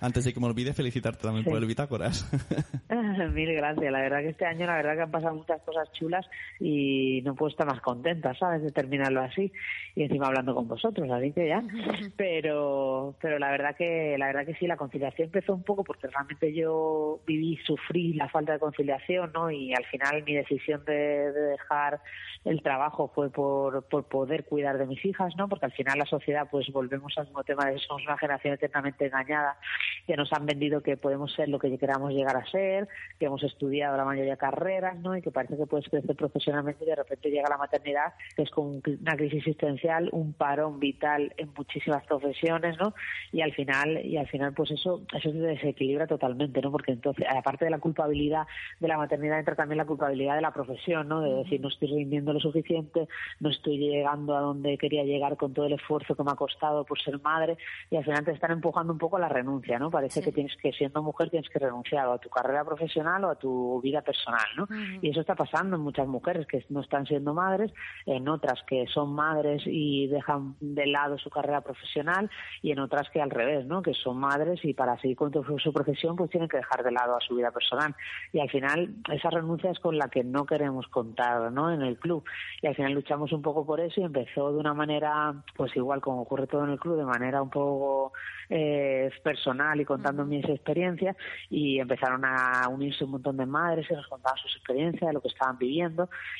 [0.00, 2.28] antes, de que me olvide, felicitarte también por el Bitácoras.
[3.32, 3.92] Mil gracias.
[3.92, 6.15] La verdad que este año, la verdad que han pasado muchas cosas chulas
[6.60, 8.62] y no puedo estar más contenta, ¿sabes?
[8.62, 9.52] De terminarlo así
[9.94, 11.62] y encima hablando con vosotros, así que ya.
[12.16, 16.06] Pero, pero la verdad que, la verdad que sí, la conciliación empezó un poco porque
[16.06, 19.50] realmente yo viví, sufrí la falta de conciliación, ¿no?
[19.50, 22.00] Y al final mi decisión de, dejar
[22.44, 25.48] el trabajo fue por, por poder cuidar de mis hijas, ¿no?
[25.48, 28.54] Porque al final la sociedad, pues volvemos al mismo tema de que somos una generación
[28.54, 29.58] eternamente engañada,
[30.06, 33.42] que nos han vendido que podemos ser lo que queramos llegar a ser, que hemos
[33.42, 35.16] estudiado la mayoría de carreras, ¿no?
[35.16, 38.50] Y que parece que puedes crecer profesionalmente y de repente llega la maternidad, que es
[38.50, 42.94] como una crisis existencial, un parón vital en muchísimas profesiones, ¿no?
[43.32, 46.70] Y al final, y al final, pues eso, eso se desequilibra totalmente, ¿no?
[46.70, 48.46] Porque entonces, aparte de la culpabilidad
[48.80, 51.20] de la maternidad, entra también la culpabilidad de la profesión, ¿no?
[51.20, 53.08] De decir, no estoy rindiendo lo suficiente,
[53.40, 56.84] no estoy llegando a donde quería llegar con todo el esfuerzo que me ha costado
[56.84, 57.56] por ser madre,
[57.90, 59.90] y al final te están empujando un poco a la renuncia, ¿no?
[59.90, 63.34] Parece que tienes que, siendo mujer, tienes que renunciar a tu carrera profesional o a
[63.36, 64.66] tu vida personal, ¿no?
[65.00, 67.72] Y eso está pasando en muchas mujeres que no están siendo madres,
[68.06, 72.28] en otras que son madres y dejan de lado su carrera profesional,
[72.60, 73.82] y en otras que al revés, ¿no?
[73.82, 77.16] Que son madres y para seguir con su profesión pues tienen que dejar de lado
[77.16, 77.94] a su vida personal.
[78.32, 81.72] Y al final esa renuncia es con la que no queremos contar, ¿no?
[81.72, 82.24] En el club.
[82.62, 86.00] Y al final luchamos un poco por eso y empezó de una manera, pues igual
[86.00, 88.12] como ocurre todo en el club, de manera un poco
[88.48, 91.16] eh, personal y contando mis experiencias
[91.50, 95.20] y empezaron a unirse un montón de madres y nos contaban sus experiencias, de lo
[95.20, 95.75] que estaban viviendo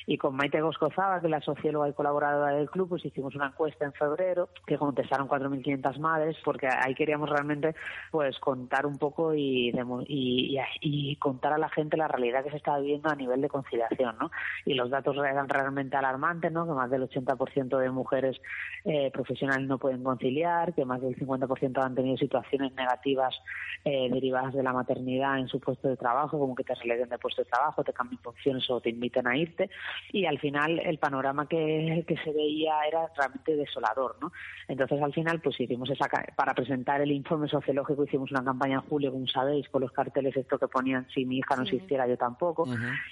[0.07, 3.47] Y con Maite Goscozaba, que es la socióloga y colaboradora del club, pues hicimos una
[3.47, 7.75] encuesta en febrero que contestaron 4.500 madres, porque ahí queríamos realmente
[8.11, 9.73] pues contar un poco y,
[10.09, 13.49] y, y, contar a la gente la realidad que se está viviendo a nivel de
[13.49, 14.31] conciliación, ¿no?
[14.65, 16.67] Y los datos eran realmente alarmantes, ¿no?
[16.67, 18.41] Que más del 80% de mujeres
[18.85, 23.35] eh, profesionales no pueden conciliar, que más del 50% han tenido situaciones negativas
[23.85, 27.19] eh, derivadas de la maternidad en su puesto de trabajo, como que te releguen de
[27.19, 29.71] puesto de trabajo, te cambien funciones o te inviten a irte.
[30.13, 34.33] Y al final el panorama que, que se veía era realmente desolador, ¿no?
[34.69, 36.07] Entonces al final pues hicimos esa
[36.37, 40.37] para presentar el informe sociológico hicimos una campaña en julio, como sabéis, con los carteles
[40.37, 42.67] esto que ponían si mi hija no existiera yo tampoco.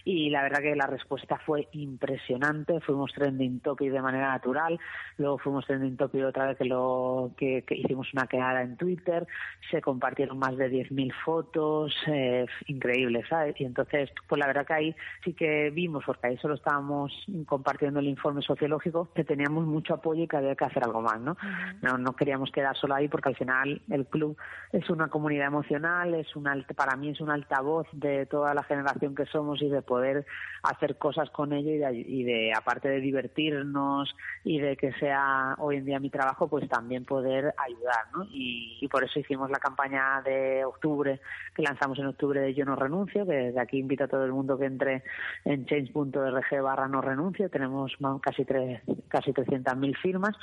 [0.04, 2.80] Y la verdad que la respuesta fue impresionante.
[2.80, 4.78] Fuimos trending topic de manera natural.
[5.18, 9.26] Luego fuimos trending topic otra vez que lo que, hicimos una quedada en Twitter.
[9.70, 11.94] Se compartieron más de 10.000 fotos.
[12.06, 13.60] Eh, increíble, ¿sabes?
[13.60, 17.12] Y entonces, pues la verdad que ahí sí que vimos, porque ahí solo estábamos
[17.46, 21.20] compartiendo el informe sociológico, que teníamos mucho apoyo y que había que hacer algo más,
[21.20, 21.36] ¿no?
[21.82, 24.36] No, no queríamos quedar solo ahí porque al final el club
[24.72, 26.44] es una comunidad emocional, es un
[26.76, 30.26] para mí es un altavoz de toda la generación que somos y de poder
[30.62, 35.84] hacer cosas con ello y de, aparte de divertirnos y de que sea hoy en
[35.84, 38.26] día mi trabajo, pues también poder ayudar, ¿no?
[38.30, 41.20] Y, por eso hicimos la campaña de octubre,
[41.54, 44.32] que lanzamos en octubre de Yo no renuncio, que desde aquí invito a todo el
[44.32, 45.02] mundo que entre
[45.44, 50.36] en change.org barra no renuncio, tenemos casi, tres, casi 300.000 firmas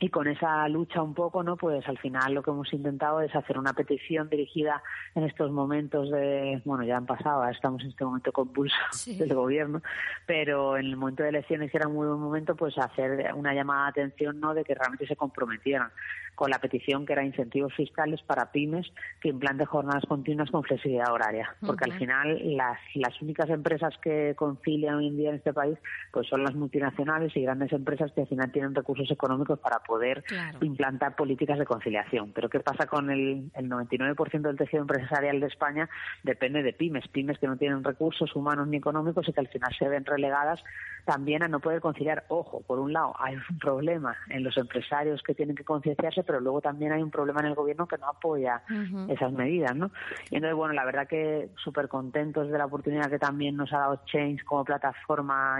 [0.00, 1.56] y con esa lucha un poco, ¿no?
[1.56, 4.82] Pues al final lo que hemos intentado es hacer una petición dirigida
[5.14, 8.76] en estos momentos de, bueno, ya han pasado, estamos en este momento convulso
[9.18, 9.82] del gobierno,
[10.26, 13.84] pero en el momento de elecciones era un muy buen momento pues hacer una llamada
[13.84, 14.54] de atención, ¿no?
[14.54, 15.90] De que realmente se comprometieran
[16.34, 18.86] con la petición que era incentivos fiscales para pymes
[19.20, 24.34] que implanten jornadas continuas con flexibilidad horaria, porque al final las, las únicas empresas que
[24.36, 25.78] concilian hoy en día en este país
[26.12, 30.24] pues son las multinacionales y grandes empresas que al final tienen recursos económicos para poder
[30.60, 32.32] implantar políticas de conciliación.
[32.32, 35.88] Pero ¿qué pasa con el, el 99% del tejido empresarial de España?
[36.22, 39.74] Depende de pymes, pymes que no tienen recursos humanos ni económicos y que al final
[39.78, 40.62] se ven relegadas
[41.04, 42.24] también a no poder conciliar.
[42.28, 46.40] Ojo, por un lado hay un problema en los empresarios que tienen que concienciarse, pero
[46.40, 48.62] luego también hay un problema en el gobierno que no apoya
[49.08, 49.90] esas medidas, ¿no?
[50.30, 53.78] Y entonces, bueno, la verdad que súper contentos de la oportunidad que también nos ha
[53.78, 54.73] dado Change como plataforma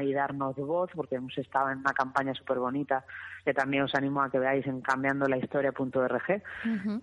[0.02, 3.04] y darnos voz, porque hemos estado en una campaña súper bonita
[3.44, 6.42] que también os animo a que veáis en cambiando la historia.org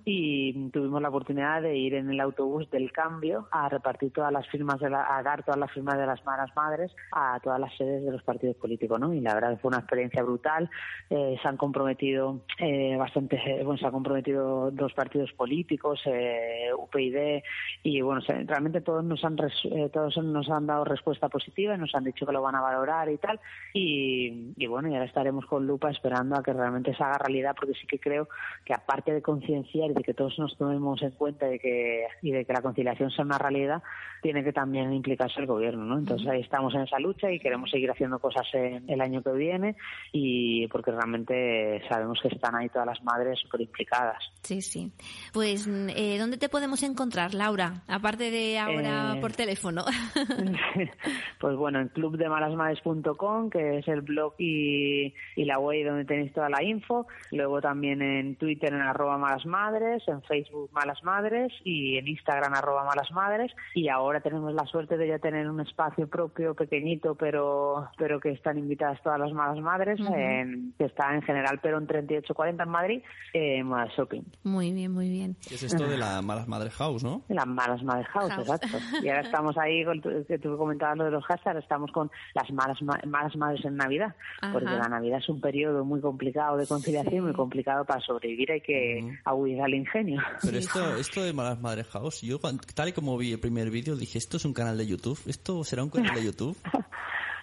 [0.05, 4.47] y tuvimos la oportunidad de ir en el autobús del cambio a repartir todas las
[4.47, 8.03] firmas de a dar todas las firmas de las malas madres a todas las sedes
[8.03, 9.13] de los partidos políticos, ¿no?
[9.13, 10.69] Y la verdad fue una experiencia brutal.
[11.09, 17.43] Eh, se han comprometido eh, bastante, bueno, se han comprometido dos partidos políticos, eh, UPyD
[17.83, 22.00] y bueno, realmente todos nos han eh, todos nos han dado respuesta positiva, nos han
[22.03, 23.39] dicho que lo van a valorar y tal
[23.73, 27.55] y, y bueno, y ahora estaremos con lupa esperando a que realmente se haga realidad,
[27.57, 28.27] porque sí que creo
[28.65, 32.31] que aparte de concienciar y de que todos nos tomemos en cuenta de que, y
[32.31, 33.81] de que la conciliación sea una realidad,
[34.21, 35.97] tiene que también implicarse el gobierno, ¿no?
[35.97, 39.31] Entonces ahí estamos en esa lucha y queremos seguir haciendo cosas en el año que
[39.31, 39.75] viene
[40.11, 44.23] y porque realmente sabemos que están ahí todas las madres súper implicadas.
[44.43, 44.91] Sí, sí.
[45.33, 47.83] Pues, eh, ¿dónde te podemos encontrar, Laura?
[47.87, 49.85] Aparte de ahora eh, por teléfono.
[51.39, 56.49] pues bueno, en clubdemalasmadres.com, que es el blog y, y la web donde tenéis toda
[56.49, 57.07] la info.
[57.31, 62.53] Luego también en Twitter en arroba malas madres, en Facebook malas madres y en Instagram
[62.53, 63.51] arroba malas madres.
[63.73, 68.31] Y ahora tenemos la suerte de ya tener un espacio propio pequeñito, pero pero que
[68.31, 72.69] están invitadas todas las malas madres, en, que está en General pero en 3840 en
[72.69, 73.01] Madrid,
[73.33, 74.23] en Moda Shopping.
[74.43, 75.35] Muy bien, muy bien.
[75.49, 77.21] es esto de la Malas Madres House, no?
[77.29, 78.77] La Malas Madres House, exacto.
[79.01, 82.51] Y ahora estamos ahí, con, que tú comentabas lo de los hashtags, estamos con las
[82.51, 84.13] malas, malas madres en Navidad,
[84.51, 88.61] porque la Navidad es un periodo muy complicado de conciliación, muy complicado para sobrevivir, hay
[88.61, 90.21] que uh al ingenio.
[90.41, 92.39] Pero esto, esto de Malas Madres House, yo
[92.75, 95.19] tal y como vi el primer vídeo dije, ¿esto es un canal de YouTube?
[95.25, 96.57] ¿Esto será un canal de YouTube?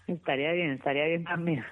[0.09, 1.63] Estaría bien, estaría bien también.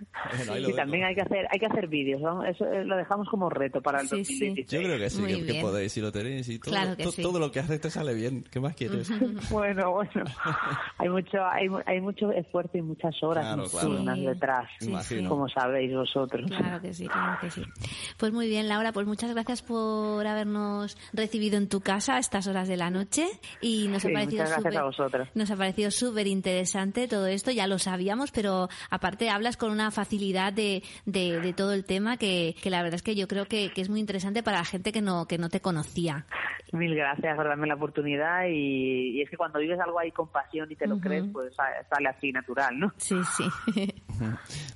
[0.59, 2.45] y también hay que hacer hay que hacer vídeos, ¿no?
[2.45, 5.93] Eso eh, lo dejamos como reto para el sí, Yo creo que sí, que, podéis,
[5.93, 6.75] si lo tenéis y todo,
[7.23, 8.45] todo lo que haces te sale bien.
[8.51, 9.11] ¿Qué más quieres?
[9.51, 10.25] bueno, bueno.
[10.99, 13.57] hay mucho hay, hay mucho esfuerzo y muchas horas
[14.17, 14.69] detrás,
[15.27, 16.51] como sabéis vosotros.
[16.51, 17.63] Claro que sí, claro que sí.
[18.19, 22.47] Pues muy bien, Laura, pues muchas gracias por habernos recibido en tu casa a estas
[22.47, 23.27] horas de la noche
[23.63, 24.45] y nos ha parecido
[24.93, 29.71] súper nos ha parecido súper interesante todo esto, ya lo sabíamos pero aparte hablas con
[29.71, 33.29] una facilidad de, de, de todo el tema que, que la verdad es que yo
[33.29, 36.27] creo que, que es muy interesante para la gente que no, que no te conocía.
[36.73, 40.29] Mil gracias por darme la oportunidad y, y es que cuando vives algo ahí con
[40.29, 42.93] pasión y te lo crees, pues sa- sale así natural, ¿no?
[42.97, 43.45] Sí, sí.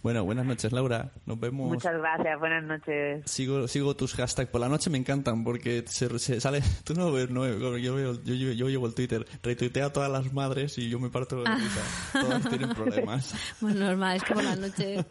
[0.03, 1.12] Bueno, buenas noches, Laura.
[1.26, 1.68] Nos vemos.
[1.68, 3.22] Muchas gracias, buenas noches.
[3.30, 6.61] Sigo, sigo tus hashtags por la noche, me encantan porque se, se sale.
[6.84, 9.93] Tú no lo ves, no, yo, veo, yo, yo, yo llevo el Twitter, retuitea a
[9.93, 11.57] todas las madres y yo me parto de Ah.
[11.57, 12.20] risa.
[12.20, 13.34] Todas tienen problemas.
[13.61, 15.05] Bueno, normal, es que por la noche,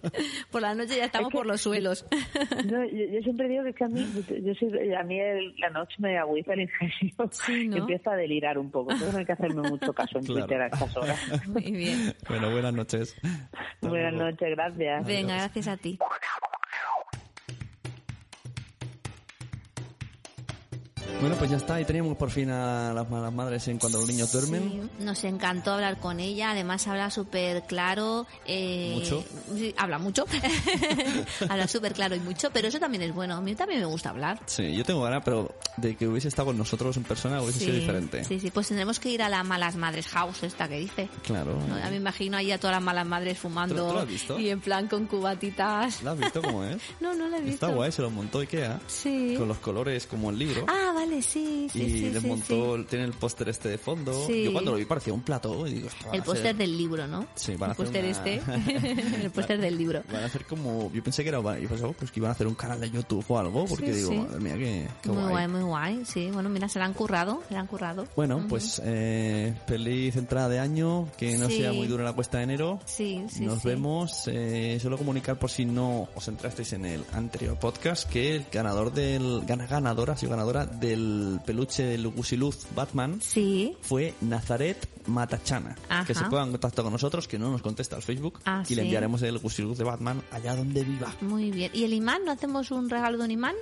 [0.52, 2.06] por la noche ya estamos por los suelos.
[2.66, 4.08] No, yo, yo siempre digo que, es que a mí,
[4.44, 7.78] yo soy, a mí el- la noche me agüiza el ingenio Sí, ¿no?
[7.78, 8.92] empiezo a delirar un poco.
[8.92, 10.42] Entonces no hay que hacerme mucho caso en Claro.
[10.46, 11.48] Twitter a estas horas.
[11.48, 12.14] Muy bien.
[12.28, 13.16] Bueno, buenas noches.
[13.24, 13.88] Hasta
[14.20, 15.06] Buenas noches, gracias.
[15.06, 15.98] Venga, gracias a ti.
[21.22, 24.08] Bueno, pues ya está, y teníamos por fin a las malas madres en cuando los
[24.08, 24.90] niños duermen.
[24.98, 28.26] Sí, nos encantó hablar con ella, además habla súper claro.
[28.46, 29.26] eh, Mucho.
[29.54, 30.26] sí, habla mucho.
[31.50, 33.36] habla súper claro y mucho, pero eso también es bueno.
[33.36, 34.40] A mí también me gusta hablar.
[34.46, 37.74] Sí, yo tengo ganas, pero de que hubiese estado con nosotros en persona hubiese sido
[37.76, 38.24] diferente.
[38.24, 41.10] sí, sí, pues tendremos que ir a la Malas Madres House, esta que dice.
[41.24, 41.60] Claro.
[41.68, 44.00] No, a mí me imagino ahí a todas las malas madres ¿Tú- fumando tú lo
[44.00, 44.40] has visto?
[44.40, 46.02] y en plan con cubatitas.
[46.02, 46.82] ¿La has visto cómo es?
[47.02, 47.66] No, no la he visto.
[47.66, 48.80] Está guay, se lo montó Ikea.
[48.88, 49.36] Sí.
[49.38, 50.66] Con los colores como el libro.
[50.68, 52.10] Ah, vale, sí, sí, y sí.
[52.12, 54.14] les sí, tiene el póster este de fondo.
[54.28, 54.44] Sí.
[54.44, 57.26] Yo cuando lo vi parecía un plato y digo, El póster del libro, ¿no?
[57.36, 59.16] Sí, van a el hacer póster una- este.
[59.26, 60.04] el póster del libro.
[60.12, 62.48] Van a hacer como, yo pensé que era, yo pensaba pues que iban a hacer
[62.48, 65.30] un canal de YouTube o algo, porque digo, madre mía, qué, qué muy guay.
[65.32, 65.48] guay.
[65.48, 66.30] muy guay, sí.
[66.32, 68.08] Bueno, mira, se la han currado, se la han currado.
[68.16, 72.44] Bueno, pues eh, feliz entrada de año, que no sea muy dura la cuesta de
[72.46, 72.80] enero.
[72.86, 74.24] Sí, sí, Nos vemos.
[74.28, 78.92] Eh, solo comunicar por si no os entrasteis en el anterior podcast que el ganador
[78.94, 83.76] del gana, ganadora, sí, ganadora del peluche del Gusiluz Batman Sí.
[83.82, 85.76] fue Nazaret Matachana.
[85.88, 86.06] Ajá.
[86.06, 88.76] Que se ponga en contacto con nosotros, que no nos contesta al Facebook Ah, y
[88.76, 91.14] le enviaremos el Gusiluz de Batman allá donde viva.
[91.22, 91.72] Muy bien.
[91.74, 92.24] ¿Y el imán?
[92.26, 93.56] ¿No hacemos un regalo de un imán?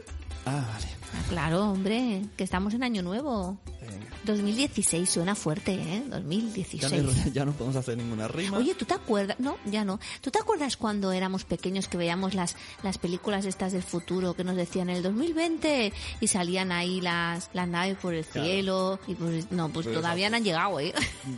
[0.45, 0.87] Ah, vale.
[1.29, 3.57] Claro, hombre, que estamos en año nuevo.
[3.81, 4.05] Venga.
[4.25, 6.03] 2016 suena fuerte, ¿eh?
[6.09, 7.03] Ya 2016.
[7.03, 8.57] no, ya no podemos hacer ninguna rima.
[8.57, 9.39] Oye, ¿tú te acuerdas?
[9.39, 9.99] No, ya no.
[10.19, 14.43] ¿Tú te acuerdas cuando éramos pequeños que veíamos las, las películas estas del futuro que
[14.43, 18.45] nos decían el 2020 y salían ahí las, las naves por el Claro.
[18.47, 18.99] cielo?
[19.07, 20.93] Y pues, no, pues Pero todavía no han llegado, ¿eh?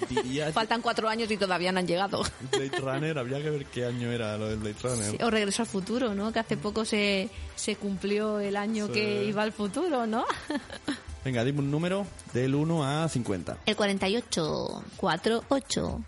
[0.09, 2.23] Diría Faltan cuatro años y todavía no han llegado.
[2.51, 5.11] Blade Runner, habría que ver qué año era lo del Blade Runner.
[5.11, 6.31] Sí, o Regreso al futuro, ¿no?
[6.33, 8.93] Que hace poco se, se cumplió el año Sí.
[8.93, 10.23] que iba al futuro, ¿no?
[11.25, 13.57] Venga, dime un número del 1 a 50.
[13.65, 16.01] El 48, 48.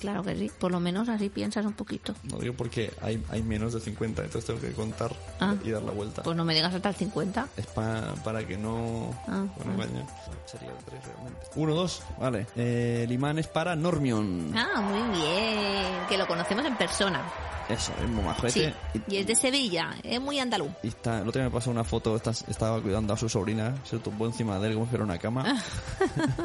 [0.00, 2.14] Claro que sí, por lo menos así piensas un poquito.
[2.24, 5.54] No digo porque hay, hay menos de 50, entonces tengo que contar Ah.
[5.64, 6.22] y dar la vuelta.
[6.24, 7.48] Pues no me digas hasta el 50.
[7.56, 9.10] Es pa- para que no...
[9.28, 9.76] Ah, bueno, ah.
[9.76, 10.06] vaya.
[10.46, 11.40] Sería el 3 realmente.
[11.56, 12.46] 1, 2, vale.
[12.56, 14.52] Eh, el imán es para Normion.
[14.56, 16.06] Ah, muy bien.
[16.08, 17.22] Que lo conocemos en persona.
[17.68, 18.50] Eso, es muy majete.
[18.94, 19.00] Sí.
[19.08, 20.70] Y, Y es de Sevilla, es muy andaluz.
[20.82, 23.74] y está, el otro día me pasó una foto, esta- estaba cuidando a su sobrina,
[23.84, 25.44] se tumbó encima de él como si fuera una cama.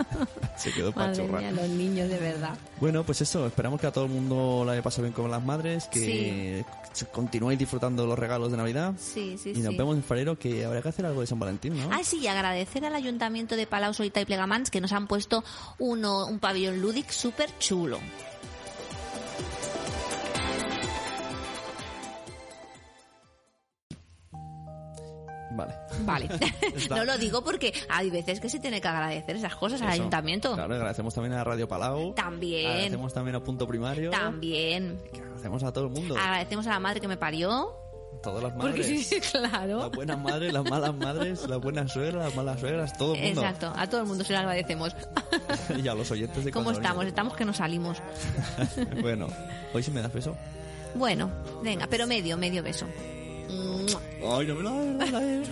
[0.58, 2.56] se quedó para Madre mía, los niños de verdad.
[2.80, 5.44] Bueno, pues eso, esperamos que a todo el mundo la haya pasado bien con las
[5.44, 8.94] madres, que se- continuéis disfrutando los regalos de Navidad.
[9.00, 9.78] Sí, sí, y nos sí.
[9.78, 11.90] vemos en febrero, que habrá que hacer algo de San Valentín, ¿no?
[11.92, 15.44] Ah, sí, y agradecer al Ayuntamiento de Palau, Solita y Plegamans que nos han puesto
[15.80, 18.00] uno, un pabellón lúdic súper chulo.
[26.02, 26.28] Vale.
[26.90, 30.02] No lo digo porque hay veces que se tiene que agradecer esas cosas al Eso.
[30.02, 30.54] Ayuntamiento.
[30.54, 32.14] Claro, agradecemos también a Radio Palau.
[32.14, 32.68] También.
[32.68, 34.12] Agradecemos también a Punto Primario.
[34.12, 35.00] También.
[35.14, 36.16] Que agradecemos a todo el mundo.
[36.18, 37.76] Agradecemos a la madre que me parió.
[38.22, 39.08] Todas las Porque madres.
[39.08, 39.80] sí, claro.
[39.80, 43.42] Las buenas madres, las malas madres, las buenas suegras, las malas suegras, todo el mundo.
[43.42, 44.96] Exacto, a todo el mundo se lo agradecemos.
[45.84, 47.06] y a los oyentes de ¿Cómo estamos?
[47.06, 47.98] Estamos que no salimos.
[49.02, 49.28] bueno,
[49.74, 50.36] hoy sí me das beso.
[50.96, 51.30] Bueno,
[51.64, 52.86] venga, pero medio, medio beso.
[54.26, 54.64] Ay, no me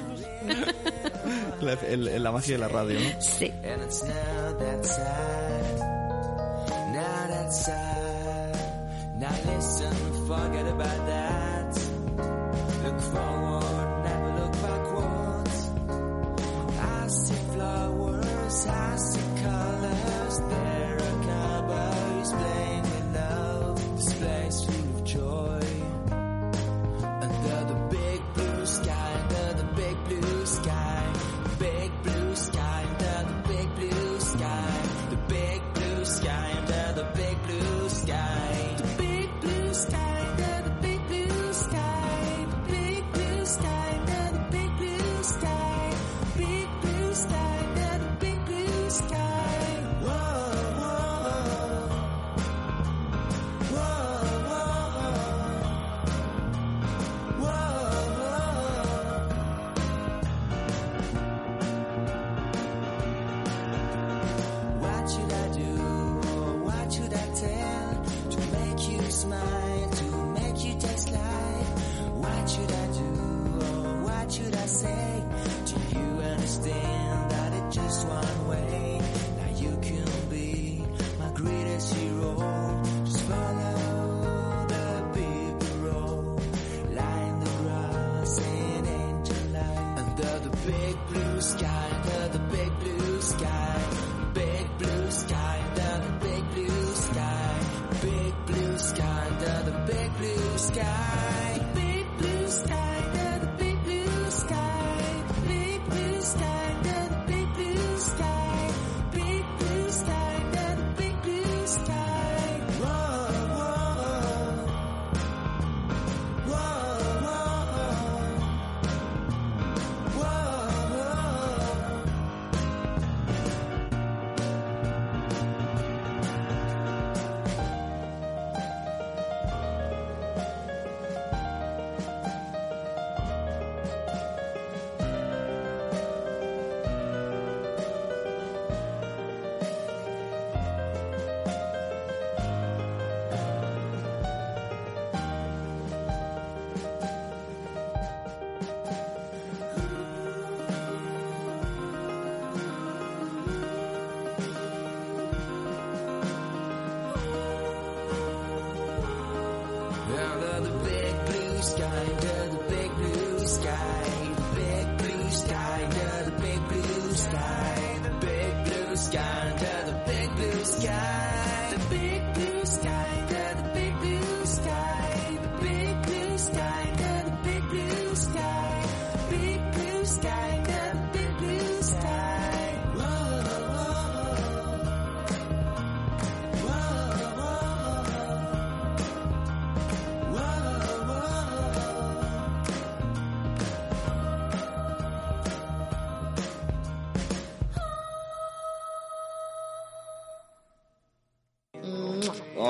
[1.62, 3.22] la, el- el- la magia de la radio, ¿no?
[3.22, 3.52] Sí.
[3.64, 5.80] And it's now that time.
[6.94, 8.52] Now that time.
[9.20, 9.94] Now listen,
[10.28, 11.76] forget about that.
[12.84, 15.70] Look forward, never look backwards.
[16.80, 19.71] I see flowers, I see colors.